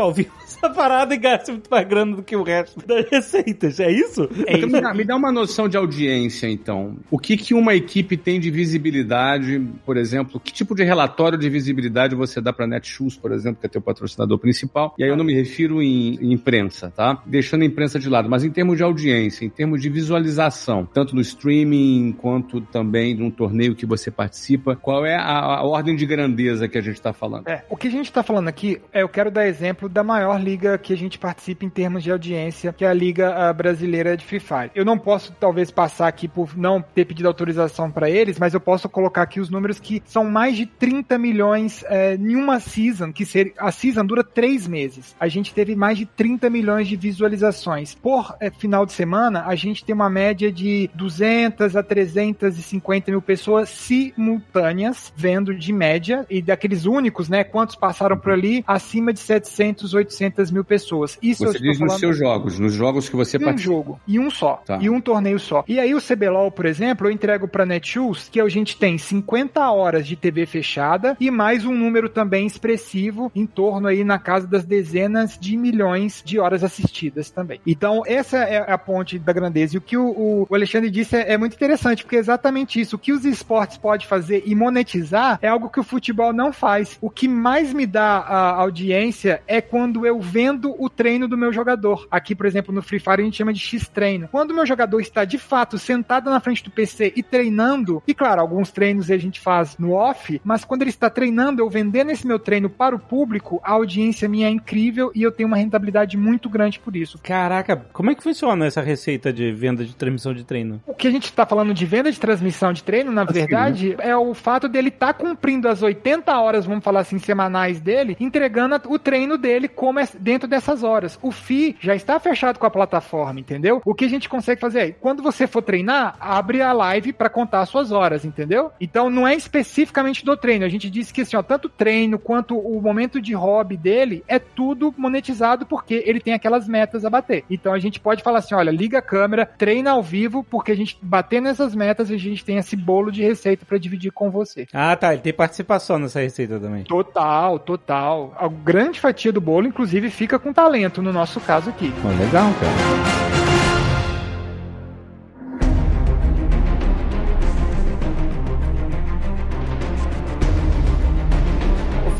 [0.00, 3.80] ao vivo essa parada e ganhassem muito mais grana do que o resto das receitas.
[3.80, 4.28] É isso?
[4.46, 6.96] Então, me, dá, me dá uma noção de audiência, então.
[7.10, 10.40] O que, que uma equipe tem de visibilidade, por exemplo?
[10.40, 13.80] Que tipo de relatório de visibilidade você dá para Netshoes, por exemplo, que é teu
[13.80, 14.94] patrocinador principal?
[14.98, 17.22] E aí eu não me refiro em, em imprensa, tá?
[17.26, 21.14] Deixando a imprensa de lado, mas em termos de audiência, em termos de visualização, tanto
[21.14, 25.96] no streaming quanto também de um torneio que você participa, qual é a, a ordem
[25.96, 27.48] de grandeza que a gente está falando?
[27.48, 30.40] É, o que a gente tá falando aqui, é, eu quero dar exemplo da maior
[30.40, 34.16] liga que a gente participa em termos de audiência, que é a Liga ah, Brasileira
[34.16, 34.70] de Free Fire.
[34.74, 38.60] Eu não posso, talvez, passar aqui por não ter pedido autorização para eles, mas eu
[38.60, 43.12] posso colocar aqui os números que são mais de 30 milhões é, em uma season,
[43.12, 45.14] que ser, a season dura três meses.
[45.18, 47.94] A gente teve mais de 30 milhões de visualizações.
[47.94, 53.22] Por é, final de semana, a gente tem uma média de 200 a 350 mil
[53.22, 59.20] pessoas simultâneas vendo de média, e daqueles únicos, né, quantos passaram por ali, acima de
[59.20, 61.18] 700, 800 mil pessoas.
[61.22, 63.72] Isso Você diz estou nos falando seus jogos, nos jogos que você um participa.
[63.72, 64.62] jogo e um só.
[64.66, 64.78] Tá.
[64.80, 65.64] E um torneio só.
[65.66, 69.70] E aí o CBLOL, por exemplo, eu entrego pra Netshoes que a gente tem 50
[69.70, 74.46] horas de TV fechada e mais um número também expressivo em torno aí na casa
[74.46, 77.60] das dezenas de milhões de horas assistidas também.
[77.66, 79.74] Então essa é a ponte da grandeza.
[79.74, 82.96] E o que o, o Alexandre disse é, é muito interessante, porque é exatamente isso.
[82.96, 86.98] O que os esportes podem fazer e monetizar é algo que o futebol não faz.
[87.00, 91.52] O que mais me dá a audiência é quando eu vendo o treino do meu
[91.52, 92.06] jogador.
[92.10, 94.28] Aqui, por exemplo, no Free Fire a gente chama de X-treino.
[94.30, 98.14] Quando o meu jogador está de fato sentado na frente do PC e treinando, e
[98.14, 102.10] claro, alguns treinos a gente faz no off, mas quando ele está treinando, eu vendendo
[102.10, 105.56] esse meu treino para o público, a audiência minha é incrível e eu tenho uma
[105.56, 107.18] rentabilidade muito grande por isso.
[107.22, 110.82] Caraca, como é que funciona essa receita de venda de transmissão de treino?
[110.86, 114.16] O que a gente está falando de venda de transmissão de treino, na verdade, é
[114.16, 118.98] o fato dele estar cumprindo as 80 horas, vamos falar assim, semanais dele, entregando o
[118.98, 121.18] treino dele como é dentro dessas horas.
[121.20, 123.82] O FI já está fechado com a plataforma, entendeu?
[123.84, 127.28] O que a gente consegue fazer é, quando você for treinar, abre a live para
[127.28, 128.72] contar as suas horas, entendeu?
[128.80, 130.64] Então não é especificamente do treino.
[130.64, 134.24] A gente disse que assim, ó, tanto o treino quanto o momento de hobby dele
[134.26, 137.44] é tudo monetizado porque ele tem aquelas metas a bater.
[137.50, 140.76] Então a gente pode falar assim, olha, liga a câmera, treina ao vivo, porque a
[140.76, 144.66] gente bater nessas metas, a gente tem esse bolo de receita para dividir com você.
[144.72, 145.12] Ah, tá.
[145.12, 146.84] Ele tem participação nessa receita também.
[146.84, 148.34] Total, total.
[148.38, 151.92] A grande fatia do bolo, inclusive, fica com talento, no nosso caso aqui.
[152.18, 153.43] Legal, cara.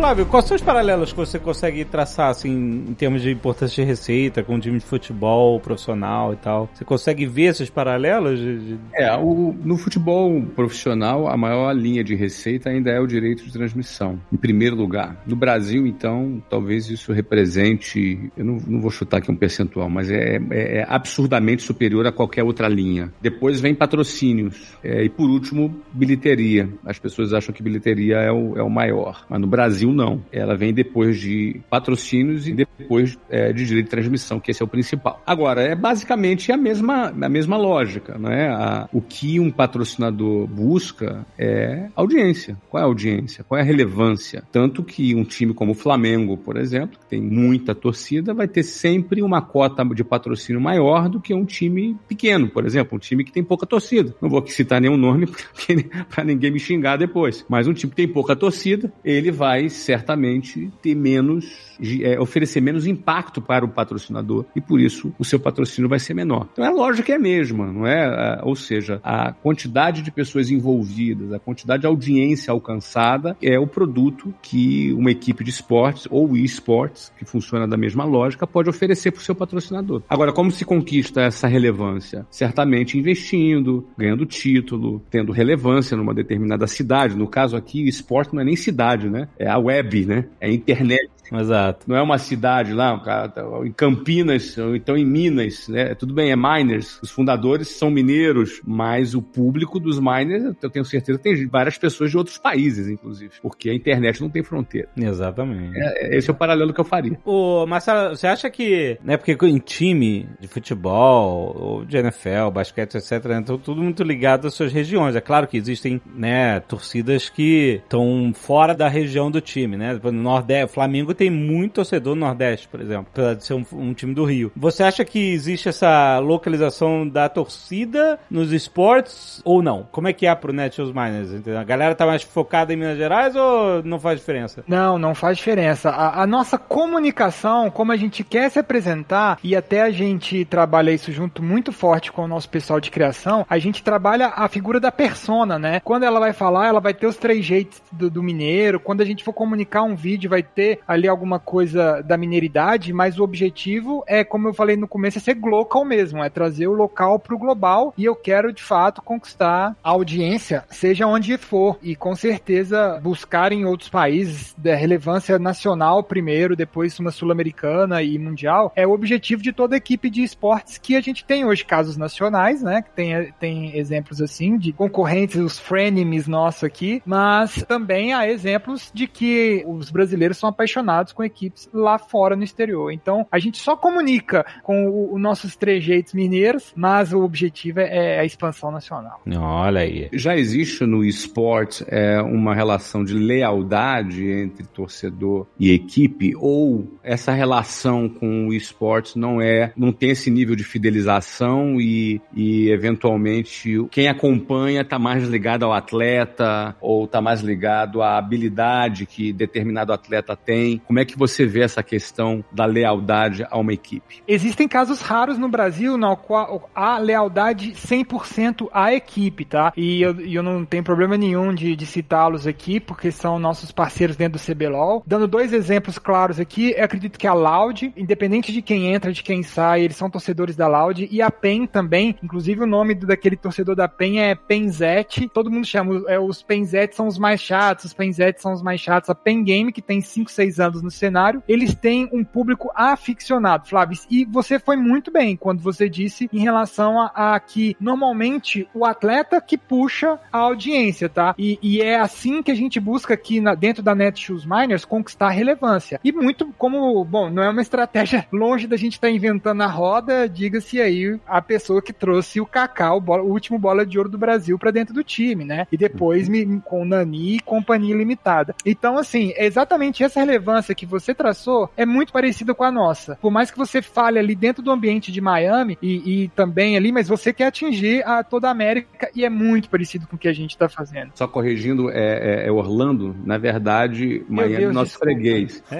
[0.04, 2.52] Flávio, quais são os paralelos que você consegue traçar, assim,
[2.90, 6.68] em termos de importância de receita, com o time de futebol profissional e tal?
[6.74, 8.38] Você consegue ver esses paralelos?
[8.38, 8.78] De.
[8.92, 13.50] É, o, no futebol profissional, a maior linha de receita ainda é o direito de
[13.50, 15.16] transmissão, em primeiro lugar.
[15.26, 20.10] No Brasil, então, talvez isso represente, eu não, não vou chutar aqui um percentual, mas
[20.10, 23.10] é, é, é absurdamente superior a qualquer outra linha.
[23.22, 24.76] Depois vem patrocínios.
[24.84, 26.68] É, e por último, bilheteria.
[26.84, 29.24] As pessoas acham que bilheteria é o, é o maior.
[29.30, 30.22] Mas no Brasil, não.
[30.32, 34.64] Ela vem depois de patrocínios e depois é, de direito de transmissão, que esse é
[34.64, 35.22] o principal.
[35.26, 38.48] Agora, é basicamente a mesma, a mesma lógica, não é?
[38.48, 42.56] A, o que um patrocinador busca é audiência.
[42.68, 43.44] Qual é a audiência?
[43.44, 44.42] Qual é a relevância?
[44.52, 48.62] Tanto que um time como o Flamengo, por exemplo, que tem muita torcida, vai ter
[48.62, 53.24] sempre uma cota de patrocínio maior do que um time pequeno, por exemplo, um time
[53.24, 54.14] que tem pouca torcida.
[54.20, 55.28] Não vou citar nenhum nome
[56.08, 57.44] para ninguém me xingar depois.
[57.48, 62.86] Mas um time que tem pouca torcida, ele vai certamente ter menos é, oferecer menos
[62.86, 66.48] impacto para o patrocinador e por isso o seu patrocínio vai ser menor.
[66.52, 68.40] Então a lógica é a mesma, não é?
[68.42, 74.34] Ou seja, a quantidade de pessoas envolvidas, a quantidade de audiência alcançada é o produto
[74.42, 79.20] que uma equipe de esportes ou esportes, que funciona da mesma lógica, pode oferecer para
[79.20, 80.02] o seu patrocinador.
[80.08, 82.26] Agora, como se conquista essa relevância?
[82.30, 87.16] Certamente investindo, ganhando título, tendo relevância numa determinada cidade.
[87.16, 89.28] No caso aqui, esporte não é nem cidade, né?
[89.38, 89.73] É a web,
[90.06, 90.24] né?
[90.40, 91.10] É internet.
[91.40, 91.86] Exato.
[91.88, 95.94] Não é uma cidade lá, cara, tá em Campinas, ou então em Minas, né?
[95.94, 96.98] Tudo bem, é miners.
[97.02, 102.10] Os fundadores são mineiros, mas o público dos miners, eu tenho certeza, tem várias pessoas
[102.10, 103.32] de outros países, inclusive.
[103.42, 104.88] Porque a internet não tem fronteira.
[104.96, 105.76] Exatamente.
[105.76, 107.18] É, esse é o paralelo que eu faria.
[107.24, 112.96] Ô, Marcelo, você acha que, né, porque em time de futebol, ou de NFL, basquete,
[112.96, 115.16] etc., né, tudo muito ligado às suas regiões.
[115.16, 119.98] É claro que existem, né, torcidas que estão fora da região do time, né?
[120.02, 123.94] No Nordeste, Flamengo tem muito torcedor no Nordeste, por exemplo, apesar de ser um, um,
[123.94, 124.52] time do Rio.
[124.56, 129.86] Você acha que existe essa localização da torcida nos esportes ou não?
[129.90, 131.32] Como é que é pro Netshoes Miners?
[131.32, 131.58] Entendeu?
[131.58, 134.64] A galera tá mais focada em Minas Gerais ou não faz diferença?
[134.66, 135.90] Não, não faz diferença.
[135.90, 140.90] A, a nossa comunicação, como a gente quer se apresentar, e até a gente trabalha
[140.90, 144.80] isso junto muito forte com o nosso pessoal de criação, a gente trabalha a figura
[144.80, 145.80] da persona, né?
[145.80, 148.80] Quando ela vai falar, ela vai ter os três jeitos do, do mineiro.
[148.80, 153.18] Quando a gente for comunicar um vídeo, vai ter ali alguma coisa da mineiridade, mas
[153.18, 156.72] o objetivo é, como eu falei no começo, é ser local mesmo, é trazer o
[156.72, 161.94] local pro global e eu quero de fato conquistar a audiência, seja onde for, e
[161.94, 168.72] com certeza buscar em outros países da relevância nacional primeiro, depois uma sul-americana e mundial,
[168.74, 171.96] é o objetivo de toda a equipe de esportes que a gente tem hoje, casos
[171.96, 178.14] nacionais, né, que tem, tem exemplos assim de concorrentes, os frenemies nossos aqui, mas também
[178.14, 182.92] há exemplos de que os brasileiros são apaixonados com equipes lá fora no exterior.
[182.92, 188.20] Então, a gente só comunica com os nossos trejeitos mineiros, mas o objetivo é, é
[188.20, 189.20] a expansão nacional.
[189.36, 190.08] Olha aí.
[190.12, 197.32] Já existe no esporte é, uma relação de lealdade entre torcedor e equipe, ou essa
[197.32, 203.86] relação com o esporte não é, não tem esse nível de fidelização e, e eventualmente
[203.90, 209.92] quem acompanha está mais ligado ao atleta ou está mais ligado à habilidade que determinado
[209.92, 210.80] atleta tem.
[210.86, 214.22] Como é que você vê essa questão da lealdade a uma equipe?
[214.26, 219.72] Existem casos raros no Brasil no qual há lealdade 100% à equipe, tá?
[219.76, 224.16] E eu, eu não tenho problema nenhum de, de citá-los aqui, porque são nossos parceiros
[224.16, 225.02] dentro do CBLOL.
[225.06, 229.22] Dando dois exemplos claros aqui, eu acredito que a Loud, independente de quem entra, de
[229.22, 233.36] quem sai, eles são torcedores da Loud, e a PEN também, inclusive o nome daquele
[233.36, 237.86] torcedor da PEN é Penzete, todo mundo chama, é, os Penzete são os mais chatos,
[237.86, 240.90] os Penzete são os mais chatos, a PEN Game, que tem 5, 6 anos no
[240.90, 243.98] cenário, eles têm um público aficionado, Flávio.
[244.10, 248.84] E você foi muito bem quando você disse em relação a, a que normalmente o
[248.84, 251.34] atleta que puxa a audiência, tá?
[251.38, 255.30] E, e é assim que a gente busca aqui na, dentro da Netshoes Miners conquistar
[255.30, 256.00] relevância.
[256.02, 259.66] E muito como, bom, não é uma estratégia longe da gente estar tá inventando a
[259.66, 263.98] roda, diga-se aí a pessoa que trouxe o Kaká, o, bola, o último bola de
[263.98, 265.66] ouro do Brasil para dentro do time, né?
[265.70, 268.54] E depois me, com o Nani e Companhia Limitada.
[268.64, 272.72] Então, assim, é exatamente essa relevância distância que você traçou é muito parecida com a
[272.72, 273.16] nossa.
[273.20, 276.90] Por mais que você fale ali dentro do ambiente de Miami e, e também ali,
[276.90, 280.28] mas você quer atingir a toda a América e é muito parecido com o que
[280.28, 281.10] a gente está fazendo.
[281.14, 285.62] Só corrigindo, é, é, é Orlando, na verdade, Meu Miami é nosso freguês.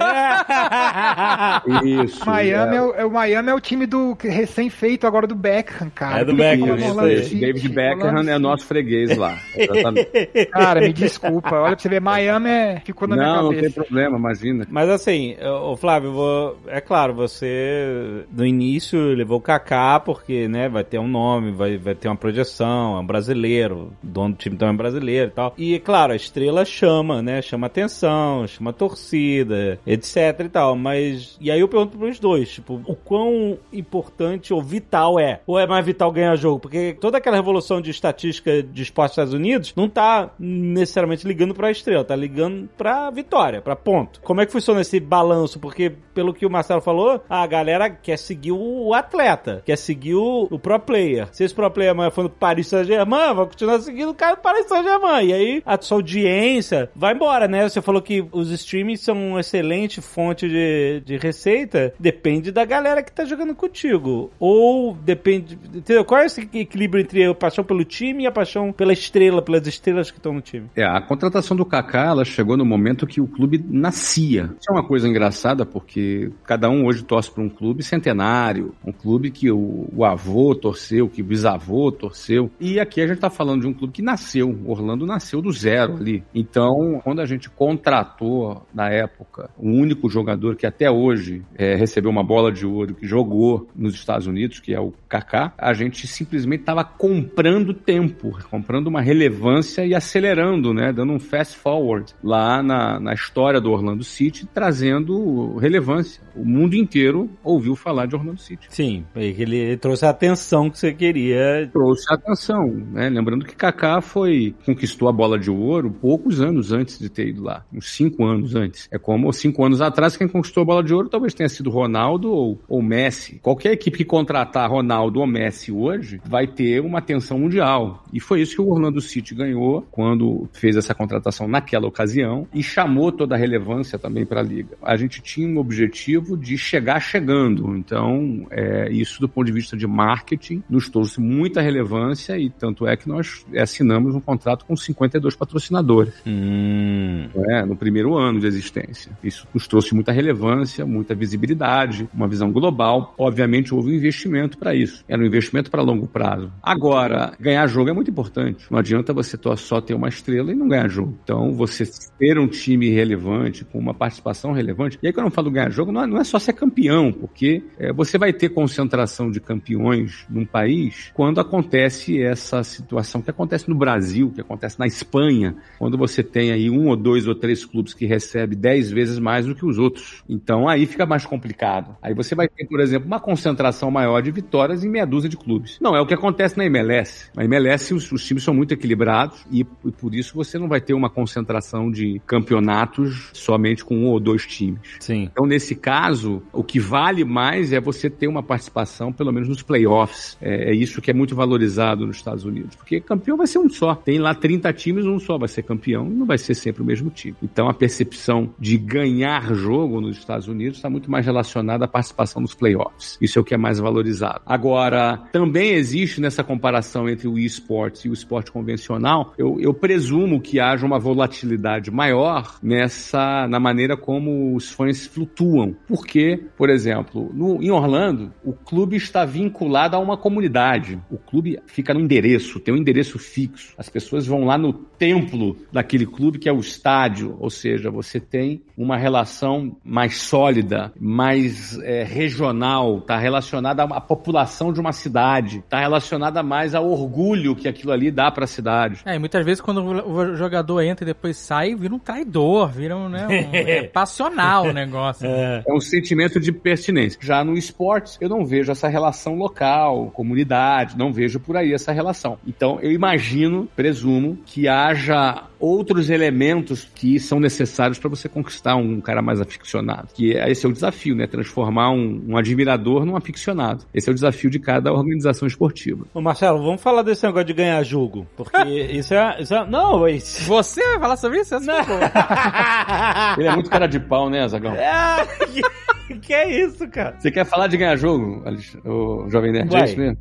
[1.83, 2.25] Isso.
[2.25, 2.77] Miami é.
[2.77, 6.19] é, o, é o Miami é o time do recém-feito agora do Beckham, cara.
[6.19, 7.39] É do Tudo Beckham, falando isso aí.
[7.39, 9.37] David Beckham Orlando é nosso freguês lá.
[9.55, 10.45] Exatamente.
[10.51, 11.55] Cara, me desculpa.
[11.55, 13.83] Olha pra você ver, Miami é- ficou na não, minha não tem cabeça.
[13.83, 14.67] problema, imagina.
[14.75, 20.67] Mas assim, ô Flávio, vou- é claro, você no início levou o Kaká porque, né,
[20.67, 24.37] vai ter um nome, vai, vai ter uma projeção, é um brasileiro, o dono do
[24.37, 25.53] time também é brasileiro e tal.
[25.57, 30.75] E claro, a estrela chama, né, chama atenção, chama torcida, etc e tal.
[30.75, 35.39] Mas, e aí eu pergunto pros dois, tipo, o quão importante ou vital é?
[35.47, 36.59] Ou é mais vital ganhar jogo?
[36.59, 41.53] Porque toda aquela revolução de estatística de esporte nos Estados Unidos não tá necessariamente ligando
[41.55, 44.19] pra estrela, tá ligando pra vitória, pra ponto.
[44.21, 45.59] Como é que funciona balanço?
[45.59, 50.47] Porque, pelo que o Marcelo falou, a galera quer seguir o atleta, quer seguir o,
[50.49, 51.27] o pro player.
[51.31, 54.41] Se esse pro player amanhã for no Paris Saint-Germain, vai continuar seguindo o cara do
[54.41, 55.27] Paris Saint-Germain.
[55.27, 57.67] E aí, a sua audiência vai embora, né?
[57.67, 61.93] Você falou que os streamings são uma excelente fonte de, de receita.
[61.99, 64.31] Depende da galera que tá jogando contigo.
[64.39, 65.57] Ou depende.
[65.73, 66.03] Entendeu?
[66.03, 69.67] Qual é esse equilíbrio entre a paixão pelo time e a paixão pela estrela, pelas
[69.67, 70.69] estrelas que estão no time?
[70.75, 74.54] É, a contratação do Kaká, ela chegou no momento que o clube nascia.
[74.59, 78.91] Isso é uma coisa engraçada, porque cada um hoje torce para um clube centenário, um
[78.91, 82.49] clube que o, o avô torceu, que o bisavô torceu.
[82.59, 84.57] E aqui a gente está falando de um clube que nasceu.
[84.65, 86.23] Orlando nasceu do zero ali.
[86.33, 92.11] Então, quando a gente contratou, na época, o único jogador que até hoje é, recebeu
[92.11, 96.07] uma bola de ouro, que jogou nos Estados Unidos, que é o Kaká, a gente
[96.07, 100.91] simplesmente estava comprando tempo, comprando uma relevância e acelerando, né?
[100.91, 106.21] Dando um fast forward lá na, na história do Orlando City, trazendo relevância.
[106.35, 108.67] O mundo inteiro ouviu falar de Orlando City.
[108.69, 111.69] Sim, ele trouxe a atenção que você queria.
[111.71, 113.09] Trouxe atenção, né?
[113.09, 117.43] Lembrando que Kaká foi conquistou a bola de ouro poucos anos antes de ter ido
[117.43, 118.87] lá, uns cinco anos antes.
[118.91, 122.31] É como cinco anos atrás quem conquistou a bola de ouro talvez tenha sido Ronaldo
[122.31, 123.39] ou, ou Messi.
[123.41, 128.03] Qualquer equipe que contratar Ronaldo ou Messi hoje vai ter uma atenção mundial.
[128.11, 132.63] E foi isso que o Orlando City ganhou quando fez essa contratação naquela ocasião e
[132.63, 134.77] chamou toda a relevância também para a liga.
[134.81, 137.75] A gente tinha um objetivo de chegar chegando.
[137.75, 142.87] Então, é, isso do ponto de vista de marketing nos trouxe muita relevância e tanto
[142.87, 147.27] é que nós assinamos um contrato com 52 patrocinadores Hum.
[147.35, 149.11] né, no primeiro ano de existência.
[149.23, 153.13] Isso nos trouxe muita relevância, muita visibilidade, uma visão global.
[153.17, 155.03] Obviamente houve um investimento para isso.
[155.07, 156.51] Era um investimento para longo prazo.
[156.61, 158.65] Agora, ganhar jogo é muito importante.
[158.69, 161.17] Não adianta você só ter uma estrela e não ganhar jogo.
[161.23, 161.85] Então, você
[162.17, 164.97] ter um time relevante, com uma participação relevante.
[165.01, 167.63] E aí, quando eu falo ganhar jogo, não é, não é só ser campeão, porque
[167.77, 173.69] é, você vai ter concentração de campeões num país quando acontece essa situação que acontece
[173.69, 177.65] no Brasil, que acontece na Espanha, quando você tem aí um ou dois ou três
[177.65, 180.23] clubes que recebem dez vezes mais do que os outros.
[180.27, 181.95] Então aí fica mais complicado.
[182.01, 185.37] Aí você vai ter, por exemplo, uma concentração maior de vitórias em meia dúzia de
[185.37, 185.77] clubes.
[185.81, 187.29] Não é o que acontece na MLS.
[187.35, 190.81] Na MLS os, os times são muito equilibrados e, e por isso você não vai
[190.81, 194.79] ter uma concentração de campeonatos somente com um ou dois times.
[194.99, 195.29] Sim.
[195.31, 199.61] Então, nesse caso, o que vale mais é você ter uma participação, pelo menos nos
[199.61, 200.37] playoffs.
[200.41, 202.75] É, é isso que é muito valorizado nos Estados Unidos.
[202.75, 203.95] Porque campeão vai ser um só.
[203.95, 206.85] Tem lá 30 times, um só vai ser campeão e não vai ser sempre o
[206.85, 207.35] mesmo time.
[207.41, 212.41] Então, a percepção de ganhar jogo nos Estados Unidos está muito mais relacionada à participação
[212.41, 213.17] nos playoffs.
[213.21, 214.41] Isso é o que é mais valorizado.
[214.45, 220.41] Agora, também existe nessa comparação entre o esportes e o esporte convencional, eu, eu presumo
[220.41, 225.75] que haja uma volatilidade maior nessa na maneira como os fãs flutuam.
[225.87, 230.99] Porque, por exemplo, no, em Orlando, o clube está vinculado a uma comunidade.
[231.09, 233.73] O clube fica no endereço, tem um endereço fixo.
[233.77, 238.19] As pessoas vão lá no templo daquele clube que é o estádio, ou seja, você
[238.19, 245.59] tem uma relação mais sólida, mais é, regional, está relacionada à população de uma cidade,
[245.59, 249.01] está relacionada mais ao orgulho que aquilo ali dá para a cidade.
[249.05, 252.95] É, e muitas vezes quando o jogador entra e depois sai, vira um traidor, vira
[252.95, 255.27] um, né, um é passional o negócio.
[255.27, 255.63] É.
[255.67, 257.19] É um sentimento de pertinência.
[257.21, 261.91] Já no esportes, eu não vejo essa relação local, comunidade, não vejo por aí essa
[261.91, 262.37] relação.
[262.45, 269.01] Então, eu imagino, presumo, que haja outros elementos que são necessários para você conquistar um
[269.01, 270.09] cara mais aficionado.
[270.13, 271.25] Que é, esse é o desafio, né?
[271.27, 273.85] Transformar um, um admirador num aficionado.
[273.93, 276.05] Esse é o desafio de cada organização esportiva.
[276.13, 278.27] Ô Marcelo, vamos falar desse negócio de ganhar jogo.
[278.35, 278.57] Porque
[278.91, 279.41] isso é.
[279.41, 280.43] Isso é não, isso.
[280.43, 281.59] Você vai falar sobre isso?
[281.59, 281.75] Boa.
[283.37, 284.73] Ele é muito cara de pau, né, Zagão?
[284.75, 285.25] É,
[286.07, 287.15] que, que é isso, cara?
[287.19, 289.69] Você quer falar de ganhar jogo, Alex- o Jovem Nerd?
[289.71, 289.81] Vai.
[289.81, 290.17] É isso mesmo?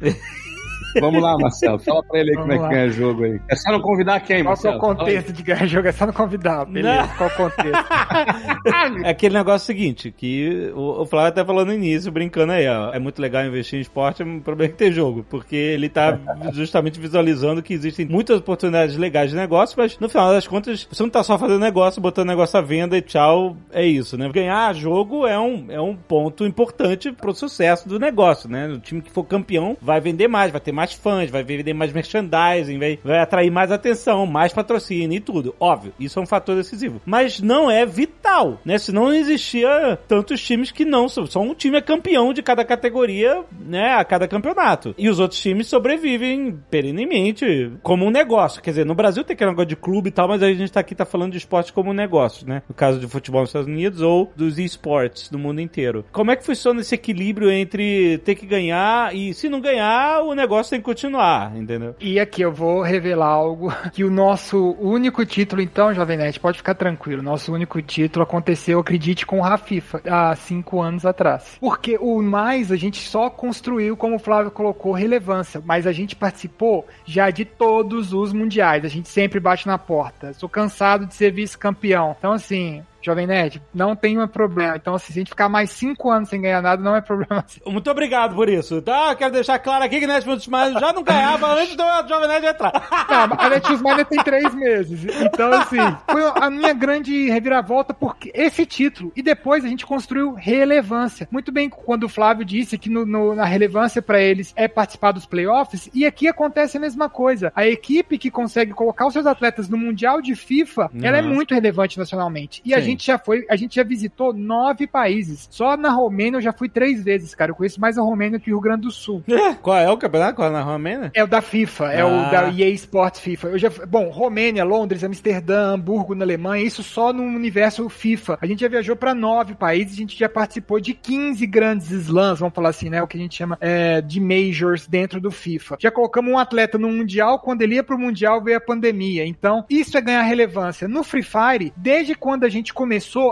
[1.01, 1.79] Vamos lá, Marcelo.
[1.79, 2.81] Fala pra ele aí como é Vamos que lá.
[2.81, 3.41] ganha jogo aí.
[3.49, 4.77] É só não convidar quem, Qual é Marcelo?
[4.77, 4.99] o Fala aí.
[4.99, 5.89] contexto de ganhar jogo?
[5.89, 7.03] É só não convidar, beleza?
[7.03, 7.09] Não.
[7.17, 7.85] Qual o contexto?
[9.05, 12.93] É aquele negócio seguinte, que o, o Flávio até falou no início, brincando aí, ó.
[12.93, 16.19] É muito legal investir em esporte, o problema é que tem jogo, porque ele tá
[16.53, 21.03] justamente visualizando que existem muitas oportunidades legais de negócio, mas no final das contas, você
[21.03, 24.29] não tá só fazendo negócio, botando negócio à venda e tchau, é isso, né?
[24.33, 28.69] Ganhar jogo é um, é um ponto importante pro sucesso do negócio, né?
[28.69, 31.93] O time que for campeão vai vender mais, vai ter mais fãs, vai vender mais
[31.93, 35.55] merchandising, vai, vai atrair mais atenção, mais patrocínio e tudo.
[35.59, 37.01] Óbvio, isso é um fator decisivo.
[37.05, 38.79] Mas não é vital, né?
[38.79, 41.09] Senão não existia tantos times que não.
[41.09, 43.95] Só só um time é campeão de cada categoria, né?
[43.95, 44.95] A cada campeonato.
[44.97, 48.63] E os outros times sobrevivem perenemente como um negócio.
[48.63, 50.81] Quer dizer, no Brasil tem aquele negócio de clube e tal, mas a gente tá
[50.81, 52.63] aqui tá falando de esporte como um negócio, né?
[52.69, 56.05] No caso de futebol nos Estados Unidos ou dos esportes no mundo inteiro.
[56.13, 60.35] Como é que funciona esse equilíbrio entre ter que ganhar e se não ganhar, o
[60.35, 61.95] negócio continuar, entendeu?
[62.01, 66.59] E aqui eu vou revelar algo que o nosso único título, então, Jovem Nerd, pode
[66.59, 67.23] ficar tranquilo.
[67.23, 71.57] Nosso único título aconteceu, acredite, com o Rafifa, há cinco anos atrás.
[71.61, 75.63] Porque o mais a gente só construiu, como o Flávio colocou, relevância.
[75.65, 78.85] Mas a gente participou já de todos os mundiais.
[78.85, 80.33] A gente sempre bate na porta.
[80.35, 82.15] Sou cansado de ser vice-campeão.
[82.19, 82.83] Então, assim.
[83.05, 84.77] Jovem Nerd, não tem um problema.
[84.77, 87.45] Então, assim, se a gente ficar mais cinco anos sem ganhar nada, não é problema.
[87.67, 89.15] Muito obrigado por isso, tá?
[89.15, 92.47] Quero deixar claro aqui que Nerd Minutos Mais já não ganhava antes do Jovem Nerd
[92.47, 92.73] entrar.
[93.09, 95.05] Não, a Netshoes Mania tem três meses.
[95.21, 95.77] Então, assim,
[96.11, 99.13] foi a minha grande reviravolta porque esse título.
[99.15, 101.29] E depois a gente construiu relevância.
[101.31, 105.13] Muito bem, quando o Flávio disse que no, no- na relevância pra eles é participar
[105.13, 107.53] dos playoffs, e aqui acontece a mesma coisa.
[107.55, 111.35] A equipe que consegue colocar os seus atletas no Mundial de FIFA, ela é Uhum.
[111.35, 112.63] muito relevante nacionalmente.
[112.65, 112.85] E a Sim.
[112.95, 115.47] Gente já foi, a gente já visitou nove países.
[115.51, 117.51] Só na Romênia eu já fui três vezes, cara.
[117.51, 119.23] Eu conheço mais a Romênia que o Rio Grande do Sul.
[119.63, 120.37] Qual é o campeonato?
[120.37, 121.11] Qual é na Romênia?
[121.15, 122.07] É o da FIFA, é Ah.
[122.07, 123.49] o da EA Sports FIFA.
[123.49, 128.39] Eu já, bom, Romênia, Londres, Amsterdã, Hamburgo na Alemanha, isso só no universo FIFA.
[128.41, 132.41] A gente já viajou para nove países, a gente já participou de 15 grandes slams,
[132.41, 133.03] vamos falar assim, né?
[133.03, 135.77] O que a gente chama é, de majors dentro do FIFA.
[135.81, 139.25] Já colocamos um atleta no Mundial, quando ele ia pro Mundial veio a pandemia.
[139.27, 140.87] Então, isso é ganhar relevância.
[140.89, 142.84] No Free Fire, desde quando a gente começou,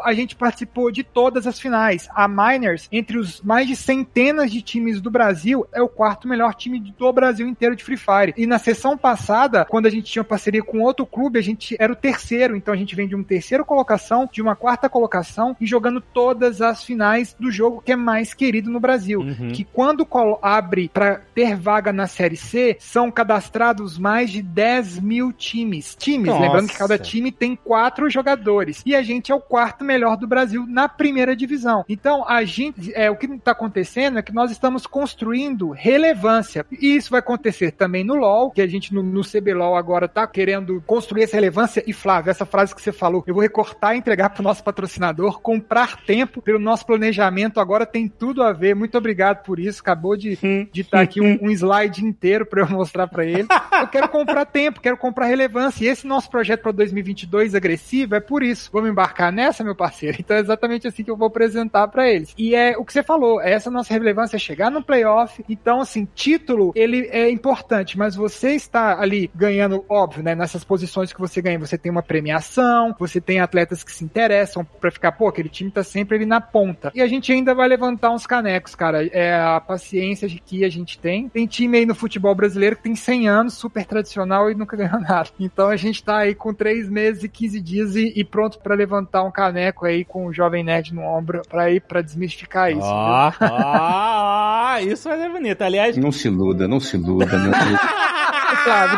[0.04, 2.08] a gente participou de todas as finais.
[2.14, 6.54] A Miners, entre os mais de centenas de times do Brasil, é o quarto melhor
[6.54, 8.34] time do Brasil inteiro de Free Fire.
[8.36, 11.92] E na sessão passada, quando a gente tinha parceria com outro clube, a gente era
[11.92, 12.56] o terceiro.
[12.56, 16.60] Então a gente vem de uma terceira colocação, de uma quarta colocação e jogando todas
[16.60, 19.20] as finais do jogo que é mais querido no Brasil.
[19.20, 19.52] Uhum.
[19.52, 20.06] Que quando
[20.42, 25.94] abre para ter vaga na Série C, são cadastrados mais de 10 mil times.
[25.94, 26.42] Times, Nossa.
[26.42, 28.82] lembrando que cada time tem quatro jogadores.
[28.84, 31.84] E a gente é o quarto melhor do Brasil na primeira divisão.
[31.88, 36.66] Então, a gente, é, o que está acontecendo é que nós estamos construindo relevância.
[36.70, 40.26] E isso vai acontecer também no LoL, que a gente no, no CBLOL agora tá
[40.26, 41.82] querendo construir essa relevância.
[41.86, 45.40] E Flávio, essa frase que você falou, eu vou recortar e entregar pro nosso patrocinador,
[45.40, 48.74] comprar tempo pelo nosso planejamento agora tem tudo a ver.
[48.74, 49.80] Muito obrigado por isso.
[49.80, 50.32] Acabou de
[50.72, 53.46] de estar aqui um, um slide inteiro para eu mostrar para ele.
[53.80, 55.84] Eu quero comprar tempo, quero comprar relevância.
[55.84, 58.70] E esse nosso projeto para 2022 agressivo é por isso.
[58.72, 60.18] Vamos embarcar nessa, meu parceiro.
[60.22, 62.32] Então é exatamente assim que eu vou apresentar para eles.
[62.38, 65.44] E é o que você falou, essa nossa relevância é chegar no playoff.
[65.48, 70.34] Então, assim, título, ele é importante, mas você está ali ganhando, óbvio, né?
[70.34, 74.64] Nessas posições que você ganha, você tem uma premiação, você tem atletas que se interessam
[74.64, 76.92] para ficar, pô, aquele time tá sempre ali na ponta.
[76.94, 79.04] E a gente ainda vai levantar uns canecos, cara.
[79.06, 81.28] É a paciência que a gente tem.
[81.28, 85.00] Tem time aí no futebol brasileiro que tem 100 anos, super tradicional e nunca ganhou
[85.00, 85.30] nada.
[85.40, 88.74] Então a gente tá aí com 3 meses e 15 dias e, e pronto para
[88.74, 92.80] levantar um caneco aí com o Jovem Nerd no ombro para ir para desmistificar isso.
[92.82, 95.62] Ó, ó, ó, isso vai ser bonito.
[95.62, 97.80] Aliás, Não se iluda, não se iluda, meu Deus.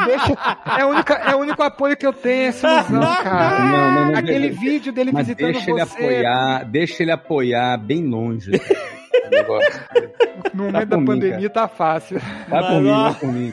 [0.06, 0.32] Deixa.
[0.78, 3.58] É, a única, é o único apoio que eu tenho, essa ilusão, cara.
[3.60, 7.12] Não, não, não, Aquele deixa- vídeo dele Mas visitando deixa ele você apoiar, deixa ele
[7.12, 8.50] apoiar bem longe.
[8.50, 12.20] no Tá momento da por mim, pandemia, tá fácil.
[12.48, 13.02] Vai Mas, por mim, ó.
[13.10, 13.52] vai por mim.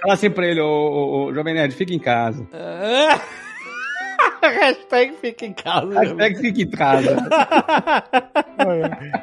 [0.00, 2.44] Fala assim pra ele, ô, ô, ô, Jovem Nerd, fica em casa.
[4.42, 5.98] Hashtag fica em casa.
[5.98, 7.16] Hashtag fica em casa.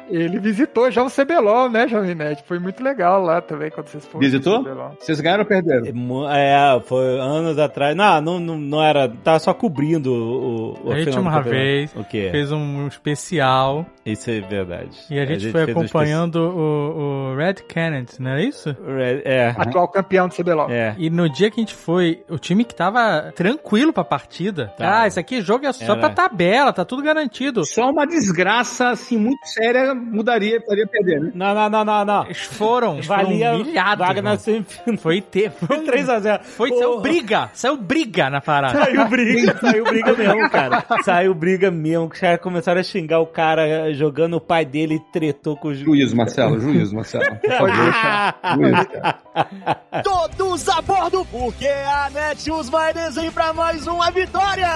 [0.08, 2.42] Ele visitou já o CBLOL, né, Jovem Nerd?
[2.46, 4.20] Foi muito legal lá também, quando vocês foram.
[4.20, 4.64] Visitou?
[4.98, 5.86] Vocês ganharam ou perderam?
[6.30, 7.96] É, foi anos atrás.
[7.96, 9.08] Não, não, não, não era.
[9.08, 10.88] Tava só cobrindo o.
[10.88, 12.28] o a gente uma vez o quê?
[12.30, 13.86] fez um especial.
[14.04, 14.98] Isso é verdade.
[15.10, 18.76] E a gente, a gente foi acompanhando um o, o Red Kennedy, não era isso?
[18.86, 19.54] Red, é.
[19.56, 20.70] Atual campeão do CBLOL.
[20.70, 20.94] É.
[20.98, 24.72] E no dia que a gente foi, o time que tava tranquilo pra partida.
[24.76, 24.89] Tá.
[24.90, 25.96] Ah, isso aqui jogo é só era.
[25.96, 27.64] pra tabela, tá tudo garantido.
[27.64, 31.32] Só uma desgraça, assim, muito séria mudaria, faria perder, né?
[31.34, 32.24] Não, não, não, não, não.
[32.24, 34.06] Eles foram, eles Valia foram humilhados.
[34.06, 34.98] Vaga na semifinal.
[34.98, 35.50] Foi ter.
[35.50, 36.42] Foi 3x0.
[36.42, 37.50] Foi, saiu briga.
[37.54, 38.84] Saiu briga na parada.
[38.84, 40.84] Saiu briga, saiu briga mesmo, cara.
[41.02, 42.06] Saiu briga mesmo.
[42.06, 45.74] Os caras começaram a xingar o cara jogando o pai dele e tretou com o
[45.74, 46.12] juiz.
[46.12, 47.24] Marcelo, juiz, Marcelo.
[47.58, 48.38] Pode deixar.
[48.54, 49.18] Juiz, cara.
[50.02, 54.68] Todos a bordo, porque a Netshoes vai desenhar pra mais uma vitória!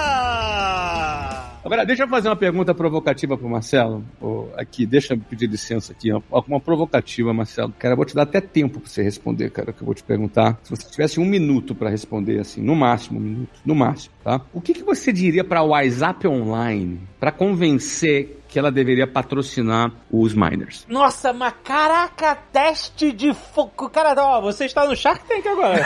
[1.65, 4.05] Agora, deixa eu fazer uma pergunta provocativa pro Marcelo.
[4.21, 6.11] Oh, aqui, deixa eu pedir licença aqui.
[6.47, 7.73] Uma provocativa, Marcelo.
[7.79, 10.03] Cara, eu vou te dar até tempo pra você responder, cara, que eu vou te
[10.03, 10.59] perguntar.
[10.61, 14.41] Se você tivesse um minuto para responder, assim, no máximo um minuto, no máximo, tá?
[14.53, 20.33] O que, que você diria pra WhatsApp Online para convencer que ela deveria patrocinar os
[20.33, 20.85] miners.
[20.87, 23.89] Nossa, mas caraca, teste de fogo.
[23.89, 25.83] Cara, ó, você está no Shark Tank agora.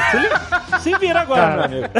[0.77, 1.93] Se, se vira agora, meu amigo.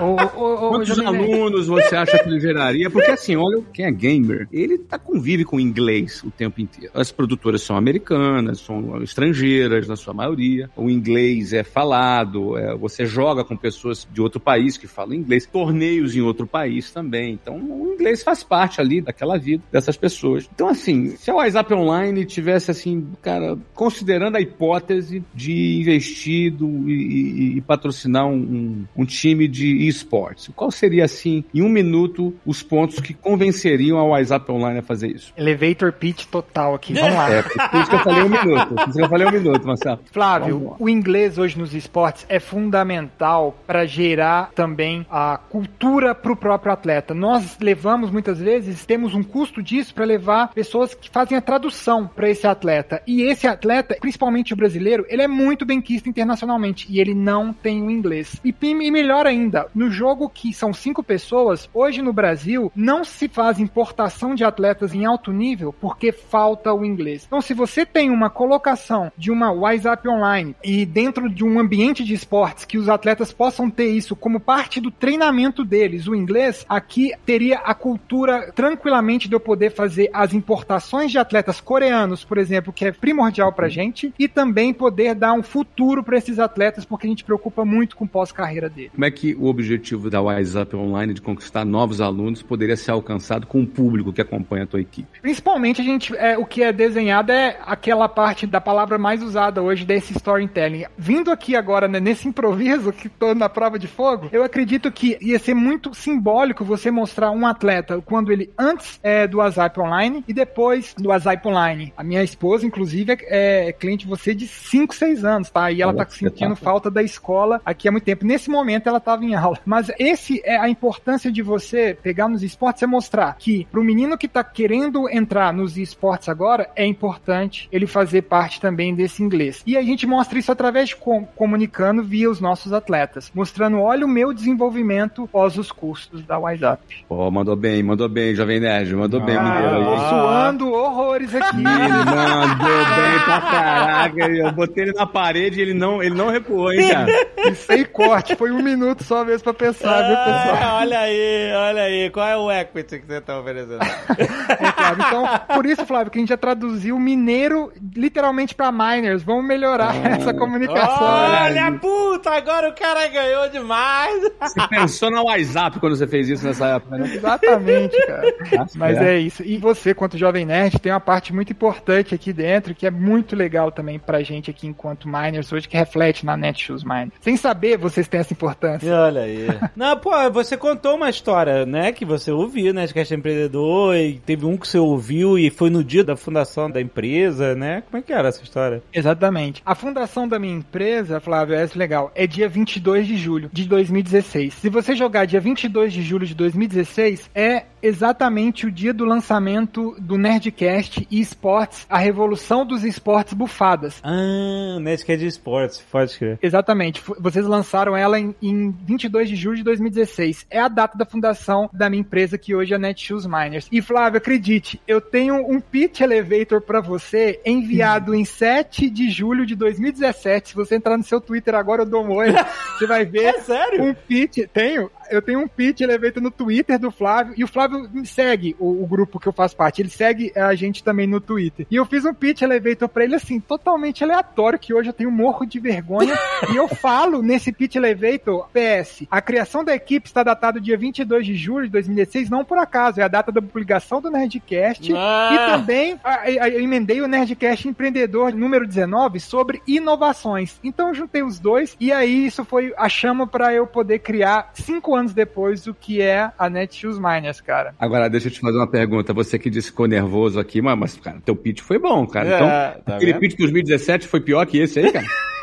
[0.00, 2.88] o, o, Quantos alunos você acha que ele geraria?
[2.88, 6.92] Porque assim, olha, quem é gamer, ele tá convive com inglês o tempo inteiro.
[6.94, 10.70] As produtoras são americanas, são estrangeiras na sua maioria.
[10.76, 15.46] O inglês é falado, é, você joga com pessoas de outro país que falam inglês,
[15.46, 17.32] torneios em outro país também.
[17.32, 20.48] Então, o inglês faz parte ali daquela vida vida dessas pessoas.
[20.54, 26.88] Então, assim, se a WhatsApp Online tivesse, assim, cara, considerando a hipótese de investir do,
[26.88, 32.34] e, e, e, patrocinar um, um, time de esportes, qual seria, assim, em um minuto,
[32.44, 35.32] os pontos que convenceriam a WhatsApp Online a fazer isso?
[35.36, 36.94] Elevator pitch total aqui.
[36.94, 37.30] Vamos lá.
[37.30, 38.74] É, por isso que eu falei um minuto.
[38.74, 40.00] Por isso que eu falei um minuto, Marcelo.
[40.12, 46.36] Flávio, o inglês hoje nos esportes é fundamental para gerar também a cultura para o
[46.36, 47.14] próprio atleta.
[47.14, 52.08] Nós levamos muitas vezes, temos um custo disso para levar pessoas que fazem a tradução
[52.08, 53.00] para esse atleta.
[53.06, 57.52] E esse atleta, principalmente o brasileiro, ele é muito bem quisto internacionalmente e ele não
[57.52, 58.40] tem o inglês.
[58.44, 63.28] E, e melhor ainda, no jogo que são cinco pessoas, hoje no Brasil não se
[63.28, 67.24] faz importação de atletas em alto nível porque falta o inglês.
[67.24, 72.02] Então, se você tem uma colocação de uma WhatsApp online e dentro de um ambiente
[72.02, 76.66] de esportes que os atletas possam ter isso como parte do treinamento deles, o inglês,
[76.68, 82.38] aqui teria a cultura tranquilamente de eu poder fazer as importações de atletas coreanos, por
[82.38, 86.84] exemplo, que é primordial pra gente, e também poder dar um futuro para esses atletas,
[86.84, 88.90] porque a gente preocupa muito com pós-carreira dele.
[88.94, 93.46] Como é que o objetivo da WhatsApp Online de conquistar novos alunos poderia ser alcançado
[93.46, 95.20] com o público que acompanha a tua equipe?
[95.20, 99.62] Principalmente a gente, é, o que é desenhado é aquela parte da palavra mais usada
[99.62, 100.84] hoje desse storytelling.
[100.96, 105.18] Vindo aqui agora né, nesse improviso que tô na prova de fogo, eu acredito que
[105.20, 110.22] ia ser muito simbólico você mostrar um atleta quando ele antes é, do WhatsApp Online
[110.28, 111.94] e depois do WhatsApp Online.
[111.96, 115.72] A minha esposa, inclusive, é, é cliente de você de 5, 6 anos, tá?
[115.72, 118.26] E ela tá sentindo falta da escola aqui há muito tempo.
[118.26, 119.58] Nesse momento ela estava em aula.
[119.64, 124.18] Mas esse é a importância de você pegar nos esportes é mostrar que pro menino
[124.18, 129.62] que tá querendo entrar nos esportes agora, é importante ele fazer parte também desse inglês.
[129.66, 134.04] E a gente mostra isso através de com, comunicando via os nossos atletas, mostrando, olha
[134.04, 137.04] o meu desenvolvimento após os cursos da WhatsApp.
[137.08, 139.84] Pô, oh, mandou bem, mandou bem, Jovem Nerd, mandou bem, ah, mineiro.
[139.84, 141.56] Tô suando horrores aqui.
[141.56, 144.28] Ele mandou bem pra caraca.
[144.28, 147.06] Eu botei ele na parede e ele não, ele não recuou, hein, cara.
[147.50, 148.36] Isso aí, corte.
[148.36, 150.58] Foi um minuto só mesmo pra pensar, viu, pessoal?
[150.62, 152.10] Ah, olha aí, olha aí.
[152.10, 153.78] Qual é o equity que você tá oferecendo?
[153.82, 159.22] é, Flávio, então, por isso, Flávio, que a gente já traduziu mineiro literalmente pra miners.
[159.22, 160.08] Vamos melhorar ah.
[160.08, 160.98] essa comunicação.
[161.00, 164.22] Olha, puta, agora o cara ganhou demais.
[164.40, 167.14] Você pensou no WhatsApp quando você fez isso nessa época, né?
[167.14, 168.34] Exatamente, cara.
[168.76, 169.14] Mas é.
[169.14, 169.42] é isso.
[169.42, 173.36] E você, quanto Jovem Nerd, tem uma parte muito importante aqui dentro que é muito
[173.36, 177.12] legal também pra gente aqui enquanto miners hoje, que reflete na Netshoes Miners.
[177.20, 178.94] Sem saber, vocês têm essa importância.
[178.94, 179.46] Olha aí.
[179.76, 183.96] Não, pô, você contou uma história, né, que você ouviu, né, de que é empreendedor,
[183.96, 187.82] e teve um que você ouviu e foi no dia da fundação da empresa, né?
[187.82, 188.82] Como é que era essa história?
[188.92, 189.62] Exatamente.
[189.64, 194.54] A fundação da minha empresa, Flávio, é legal, é dia 22 de julho de 2016.
[194.54, 199.96] Se você jogar dia 22 de julho de 2016, é exatamente o dia do lançamento
[199.98, 204.00] do Nerdcast e Esportes, a revolução dos esportes bufadas.
[204.02, 206.38] Ah, Nerdcast de esportes, pode crer.
[206.42, 207.02] Exatamente.
[207.18, 210.46] Vocês lançaram ela em, em 22 de julho de 2016.
[210.50, 213.68] É a data da fundação da minha empresa, que hoje é Netshoes Miners.
[213.70, 219.44] E Flávio, acredite, eu tenho um pitch elevator para você enviado em 7 de julho
[219.44, 220.50] de 2017.
[220.50, 222.28] Se você entrar no seu Twitter agora, eu dou um oi.
[222.78, 223.24] Você vai ver.
[223.24, 223.82] É sério?
[223.82, 224.38] Um pitch.
[224.52, 228.56] Tenho eu tenho um pitch elevator no Twitter do Flávio, e o Flávio me segue
[228.58, 229.82] o, o, grupo que eu faço parte.
[229.82, 231.66] Ele segue a gente também no Twitter.
[231.70, 235.10] E eu fiz um pitch elevator pra ele, assim, totalmente aleatório, que hoje eu tenho
[235.10, 236.18] um morro de vergonha.
[236.52, 241.26] e eu falo nesse pitch elevator, PS, a criação da equipe está datada dia 22
[241.26, 244.92] de julho de 2016, não por acaso, é a data da publicação do Nerdcast.
[244.94, 245.30] Ah.
[245.32, 250.58] E também a, a, eu emendei o Nerdcast Empreendedor número 19 sobre inovações.
[250.62, 254.50] Então eu juntei os dois, e aí isso foi a chama para eu poder criar
[254.54, 257.74] cinco anos depois o que é a Netshoes Miners, cara.
[257.78, 259.12] Agora, deixa eu te fazer uma pergunta.
[259.12, 262.28] Você que disse que ficou nervoso aqui, mas, mas cara, teu pitch foi bom, cara.
[262.28, 262.48] É, então,
[262.84, 263.20] tá aquele vendo?
[263.20, 265.06] pitch 2017 foi pior que esse aí, cara?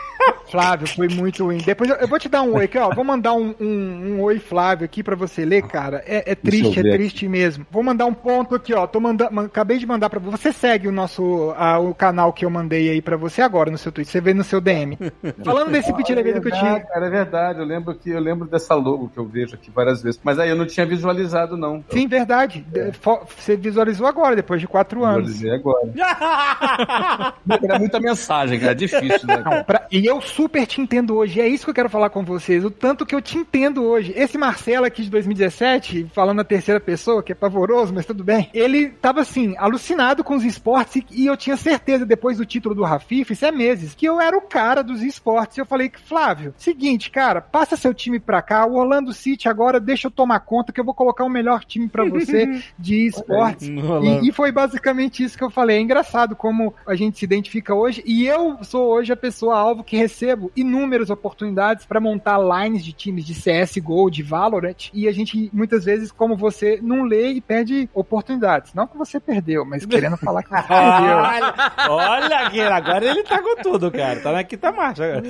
[0.49, 1.57] Flávio, foi muito ruim.
[1.57, 2.93] Depois eu, eu, vou te dar um oi aqui, ó.
[2.93, 6.03] Vou mandar um, um, um oi, Flávio, aqui pra você ler, cara.
[6.05, 7.65] É, é triste, é triste mesmo.
[7.69, 8.87] Vou mandar um ponto aqui, ó.
[8.87, 10.51] Tô mandando, acabei de mandar pra você.
[10.51, 13.91] segue o nosso a, o canal que eu mandei aí pra você agora no seu
[13.91, 14.11] Twitter.
[14.11, 14.97] Você vê no seu DM.
[15.43, 16.79] Falando desse pit ah, é que eu tinha.
[16.79, 17.59] Cara, é verdade.
[17.59, 20.19] Eu lembro que eu lembro dessa logo que eu vejo aqui várias vezes.
[20.23, 21.83] Mas aí eu não tinha visualizado, não.
[21.89, 22.65] Sim, verdade.
[22.73, 22.91] É.
[23.37, 25.33] Você visualizou agora, depois de quatro anos.
[25.33, 25.91] Visualizei agora.
[27.63, 28.71] Era muita mensagem, cara.
[28.71, 29.43] É difícil, né?
[29.43, 29.87] Não, pra...
[29.91, 31.39] E eu super te entendo hoje.
[31.39, 32.63] É isso que eu quero falar com vocês.
[32.63, 34.13] O tanto que eu te entendo hoje.
[34.15, 38.49] Esse Marcelo aqui de 2017, falando na terceira pessoa, que é pavoroso, mas tudo bem.
[38.53, 42.83] Ele tava assim, alucinado com os esportes e eu tinha certeza, depois do título do
[42.83, 45.57] Rafif, isso é meses, que eu era o cara dos esportes.
[45.57, 48.65] Eu falei que, Flávio, seguinte, cara, passa seu time pra cá.
[48.65, 51.87] O Orlando City agora deixa eu tomar conta que eu vou colocar o melhor time
[51.87, 53.67] para você de esportes.
[53.67, 55.77] e, e foi basicamente isso que eu falei.
[55.77, 58.03] É engraçado como a gente se identifica hoje.
[58.05, 62.93] E eu sou hoje a pessoa alvo que recebo inúmeras oportunidades para montar lines de
[62.93, 67.41] times de CSGO, de Valorant, e a gente muitas vezes, como você, não lê e
[67.41, 68.73] perde oportunidades.
[68.73, 71.17] Não que você perdeu, mas querendo falar que você perdeu.
[71.17, 71.53] olha,
[71.89, 74.19] olha, agora ele tá com tudo, cara.
[74.19, 75.21] Tá na quinta marcha.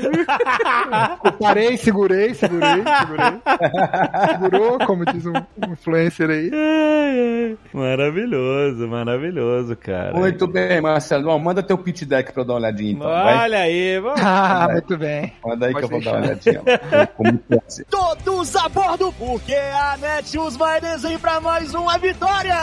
[1.23, 3.41] Eu parei, segurei, segurei, segurei.
[4.27, 5.33] Segurou, como diz um
[5.71, 7.57] influencer aí.
[7.73, 10.13] Maravilhoso, maravilhoso, cara.
[10.13, 11.37] Muito bem, Marcelo.
[11.39, 13.07] manda teu pitch deck pra eu dar uma olhadinha, então.
[13.07, 13.53] Olha vai.
[13.53, 14.21] aí, vamos.
[14.55, 15.33] Ah, muito bem.
[15.45, 16.61] Manda aí Pode que eu vou dar uma olhadinha.
[17.89, 22.55] Todos a bordo, porque a Netshoes vai desenhar pra mais uma vitória!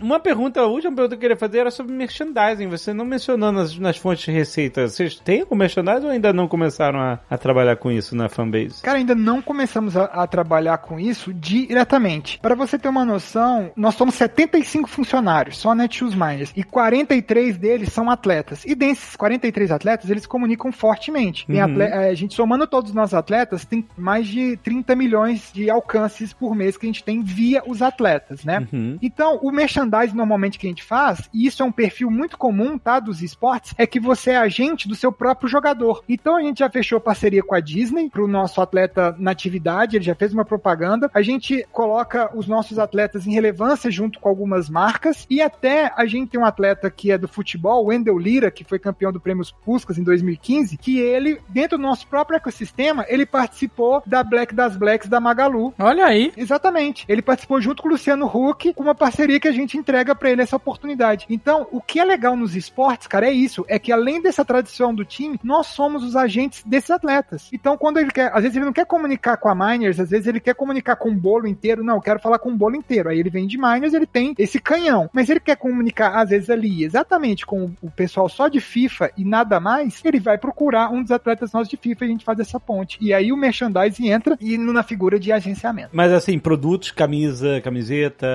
[0.00, 2.68] Uma pergunta, a última pergunta que eu queria fazer era sobre merchandising.
[2.68, 4.88] Você não mencionou nas, nas fontes de receita.
[4.88, 8.82] Vocês têm o merchandising ou ainda não começaram a, a trabalhar com isso na fanbase?
[8.82, 12.38] Cara, ainda não começamos a, a trabalhar com isso diretamente.
[12.40, 17.92] Para você ter uma noção, nós somos 75 funcionários, só Netshoes Miners, e 43 deles
[17.92, 18.64] são atletas.
[18.64, 21.44] E desses 43 atletas, eles comunicam fortemente.
[21.48, 21.62] Uhum.
[21.62, 26.32] Atleta, a gente somando todos os nossos atletas, tem mais de 30 milhões de alcances
[26.32, 28.66] por mês que a gente tem via os atletas, né?
[28.72, 28.98] Uhum.
[29.02, 32.36] Então, o merchandising merchandising normalmente que a gente faz, e isso é um perfil muito
[32.36, 36.02] comum, tá, dos esportes, é que você é agente do seu próprio jogador.
[36.08, 40.04] Então a gente já fechou parceria com a Disney pro nosso atleta na atividade, ele
[40.04, 41.10] já fez uma propaganda.
[41.14, 46.06] A gente coloca os nossos atletas em relevância junto com algumas marcas e até a
[46.06, 49.20] gente tem um atleta que é do futebol, o Wendel Lira, que foi campeão do
[49.20, 54.54] Prêmio Puskas em 2015, que ele, dentro do nosso próprio ecossistema, ele participou da Black
[54.54, 55.72] das Blacks da Magalu.
[55.78, 56.32] Olha aí.
[56.36, 57.04] Exatamente.
[57.08, 60.30] Ele participou junto com o Luciano Huck, com uma parceria que a gente entrega para
[60.30, 61.26] ele essa oportunidade.
[61.30, 64.94] Então, o que é legal nos esportes, cara, é isso, é que além dessa tradição
[64.94, 67.48] do time, nós somos os agentes desses atletas.
[67.52, 70.26] Então, quando ele quer, às vezes ele não quer comunicar com a Miners, às vezes
[70.26, 73.08] ele quer comunicar com o bolo inteiro, não, eu quero falar com o bolo inteiro.
[73.08, 75.08] Aí ele vem de Miners, ele tem esse canhão.
[75.12, 79.24] Mas ele quer comunicar, às vezes, ali, exatamente com o pessoal só de FIFA e
[79.24, 82.38] nada mais, ele vai procurar um dos atletas nossos de FIFA e a gente faz
[82.40, 82.98] essa ponte.
[83.00, 85.90] E aí o merchandising entra e na figura de agenciamento.
[85.92, 88.26] Mas assim, produtos, camisa, camiseta,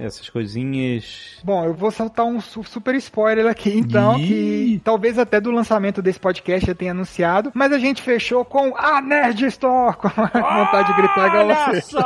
[0.00, 1.38] essas coisas coisinhas.
[1.44, 4.26] Bom, eu vou soltar um super spoiler aqui, então, Ih.
[4.26, 8.76] que talvez até do lançamento desse podcast já tenha anunciado, mas a gente fechou com
[8.76, 10.10] a Nerd Store, com a
[10.64, 11.96] vontade de gritar igual você.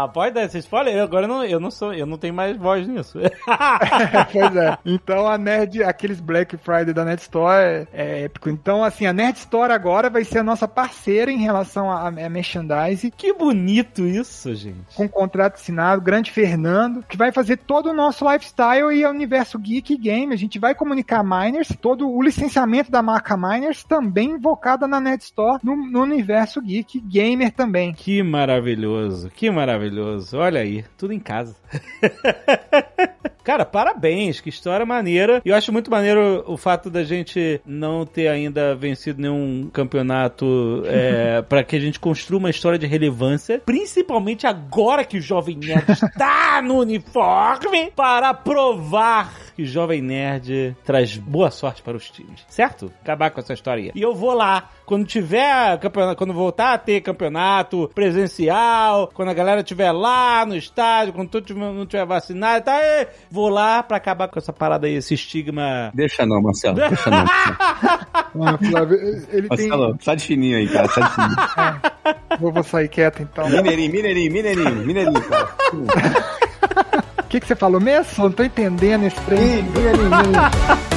[0.00, 0.08] Só!
[0.08, 1.02] Pode dar esse spoiler?
[1.02, 3.18] Agora eu não, eu não sou, eu não tenho mais voz nisso.
[4.32, 4.78] pois é.
[4.84, 8.48] Então a Nerd, aqueles Black Friday da Nerd Store é, é, épico.
[8.48, 12.30] Então, assim, a Nerd Store agora vai ser a nossa parceira em relação a, a
[12.30, 13.10] merchandise.
[13.10, 14.94] Que bonito isso, gente.
[14.94, 19.58] Com contrato assinado, grande Fernando que vai fazer todo o nosso lifestyle e o universo
[19.58, 20.32] geek game.
[20.32, 25.24] A gente vai comunicar miners, todo o licenciamento da marca Miners também invocada na Net
[25.24, 27.92] Store no, no universo geek gamer também.
[27.92, 29.89] Que maravilhoso, que maravilhoso.
[29.90, 30.38] Maravilhoso.
[30.38, 31.54] Olha aí, tudo em casa.
[33.42, 35.40] Cara, parabéns, que história maneira.
[35.44, 40.82] E eu acho muito maneiro o fato da gente não ter ainda vencido nenhum campeonato
[40.86, 45.56] é, para que a gente construa uma história de relevância, principalmente agora que o Jovem
[45.56, 52.10] Nerd está no uniforme para provar que o Jovem Nerd traz boa sorte para os
[52.10, 52.90] times, certo?
[53.02, 53.92] Acabar com essa história.
[53.94, 59.34] E eu vou lá quando tiver campeonato, quando voltar a ter campeonato presencial, quando a
[59.34, 63.82] galera estiver lá no estádio, quando todo mundo não tiver vacinado, tá, aí, vou lá
[63.82, 65.90] pra acabar com essa parada aí, esse estigma.
[65.94, 66.76] Deixa não, Marcelo.
[66.76, 67.24] Deixa não.
[68.32, 68.96] Ah, Flávio,
[69.32, 70.04] ele Marcelo, tem.
[70.04, 70.88] sai de fininho aí, cara.
[70.88, 71.36] Sai de fininho.
[72.38, 73.48] Vou, vou sair quieto então.
[73.48, 75.48] Mineirinho, mineirinho, mineirinho, mineirinho, cara.
[77.18, 78.24] O que, que você falou mesmo?
[78.24, 79.62] Não tô entendendo esse trem.
[79.64, 80.89] Mineirinho, mineirinho.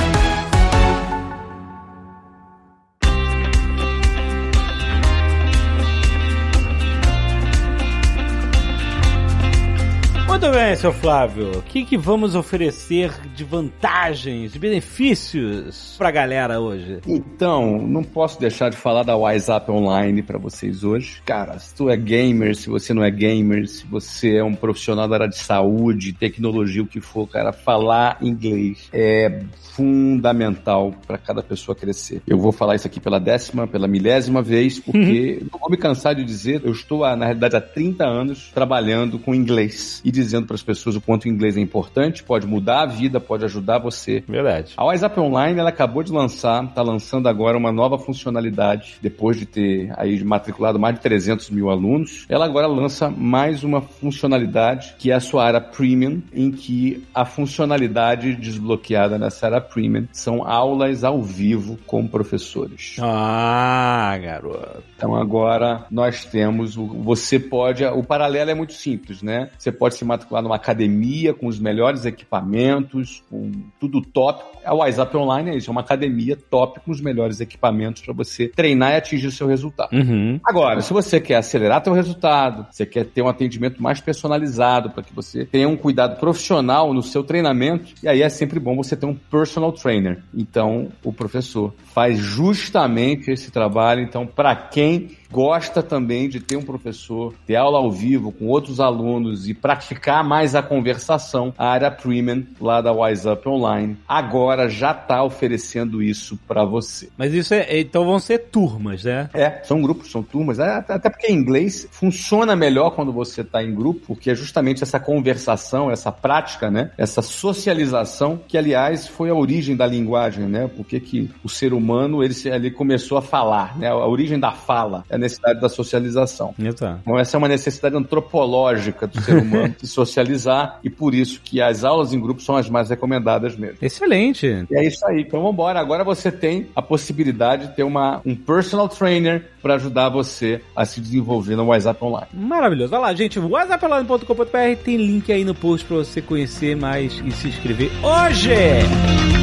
[10.63, 11.57] Bem, seu Flávio.
[11.57, 16.99] O que, que vamos oferecer de vantagens, de benefícios pra galera hoje?
[17.05, 21.21] Então, não posso deixar de falar da WhatsApp Online pra vocês hoje.
[21.25, 25.05] Cara, se tu é gamer, se você não é gamer, se você é um profissional
[25.05, 29.41] da área de saúde, tecnologia, o que for, cara, falar inglês é
[29.73, 32.21] fundamental para cada pessoa crescer.
[32.27, 36.15] Eu vou falar isso aqui pela décima, pela milésima vez, porque não vou me cansar
[36.15, 40.57] de dizer, eu estou, na realidade, há 30 anos trabalhando com inglês e dizendo para
[40.57, 44.23] as pessoas o quanto o inglês é importante, pode mudar a vida, pode ajudar você.
[44.27, 44.73] Verdade.
[44.77, 49.47] A WhatsApp Online, ela acabou de lançar, está lançando agora uma nova funcionalidade, depois de
[49.47, 52.25] ter aí matriculado mais de 300 mil alunos.
[52.29, 57.25] Ela agora lança mais uma funcionalidade, que é a sua área Premium, em que a
[57.25, 62.97] funcionalidade desbloqueada nessa área Premium são aulas ao vivo com professores.
[63.01, 64.83] Ah, garoto.
[64.95, 69.49] Então agora nós temos, o- você pode, o paralelo é muito simples, né?
[69.57, 74.43] Você pode se matricular numa academia com os melhores equipamentos, com tudo top.
[74.63, 78.49] A WhatsApp Online é isso, é uma academia top com os melhores equipamentos para você
[78.49, 79.93] treinar e atingir o seu resultado.
[79.93, 80.39] Uhum.
[80.45, 85.03] Agora, se você quer acelerar teu resultado, você quer ter um atendimento mais personalizado para
[85.03, 88.95] que você tenha um cuidado profissional no seu treinamento, e aí é sempre bom você
[88.95, 90.21] ter um personal trainer.
[90.33, 94.01] Então, o professor faz justamente esse trabalho.
[94.01, 98.79] Então, para quem gosta também de ter um professor, ter aula ao vivo com outros
[98.79, 104.91] alunos e praticar mais a conversação, a área premium lá da WhatsApp Online agora já
[104.91, 107.09] está oferecendo isso para você.
[107.17, 107.79] Mas isso é.
[107.79, 109.27] Então vão ser turmas, né?
[109.33, 110.59] É, são grupos, são turmas.
[110.59, 114.83] É, Até porque em inglês funciona melhor quando você está em grupo, porque é justamente
[114.83, 116.91] essa conversação, essa prática, né?
[116.95, 120.69] Essa socialização, que aliás foi a origem da linguagem, né?
[120.75, 123.87] Porque que o ser humano ele, ele começou a falar, né?
[123.89, 126.53] A origem da fala é necessidade da socialização.
[126.59, 126.99] Então.
[127.01, 131.61] Então essa é uma necessidade antropológica do ser humano de socializar e por isso que
[131.61, 133.77] as aulas em grupo são as mais recomendadas mesmo.
[133.81, 134.65] Excelente.
[134.69, 135.21] E é isso aí.
[135.21, 135.79] Então vamos embora.
[135.79, 140.85] Agora você tem a possibilidade de ter uma, um personal trainer para ajudar você a
[140.85, 142.27] se desenvolver no WhatsApp Online.
[142.33, 142.91] Maravilhoso.
[142.91, 143.39] Vai lá, gente.
[143.39, 149.42] whatsapplane.com.br tem link aí no post pra você conhecer mais e se inscrever hoje.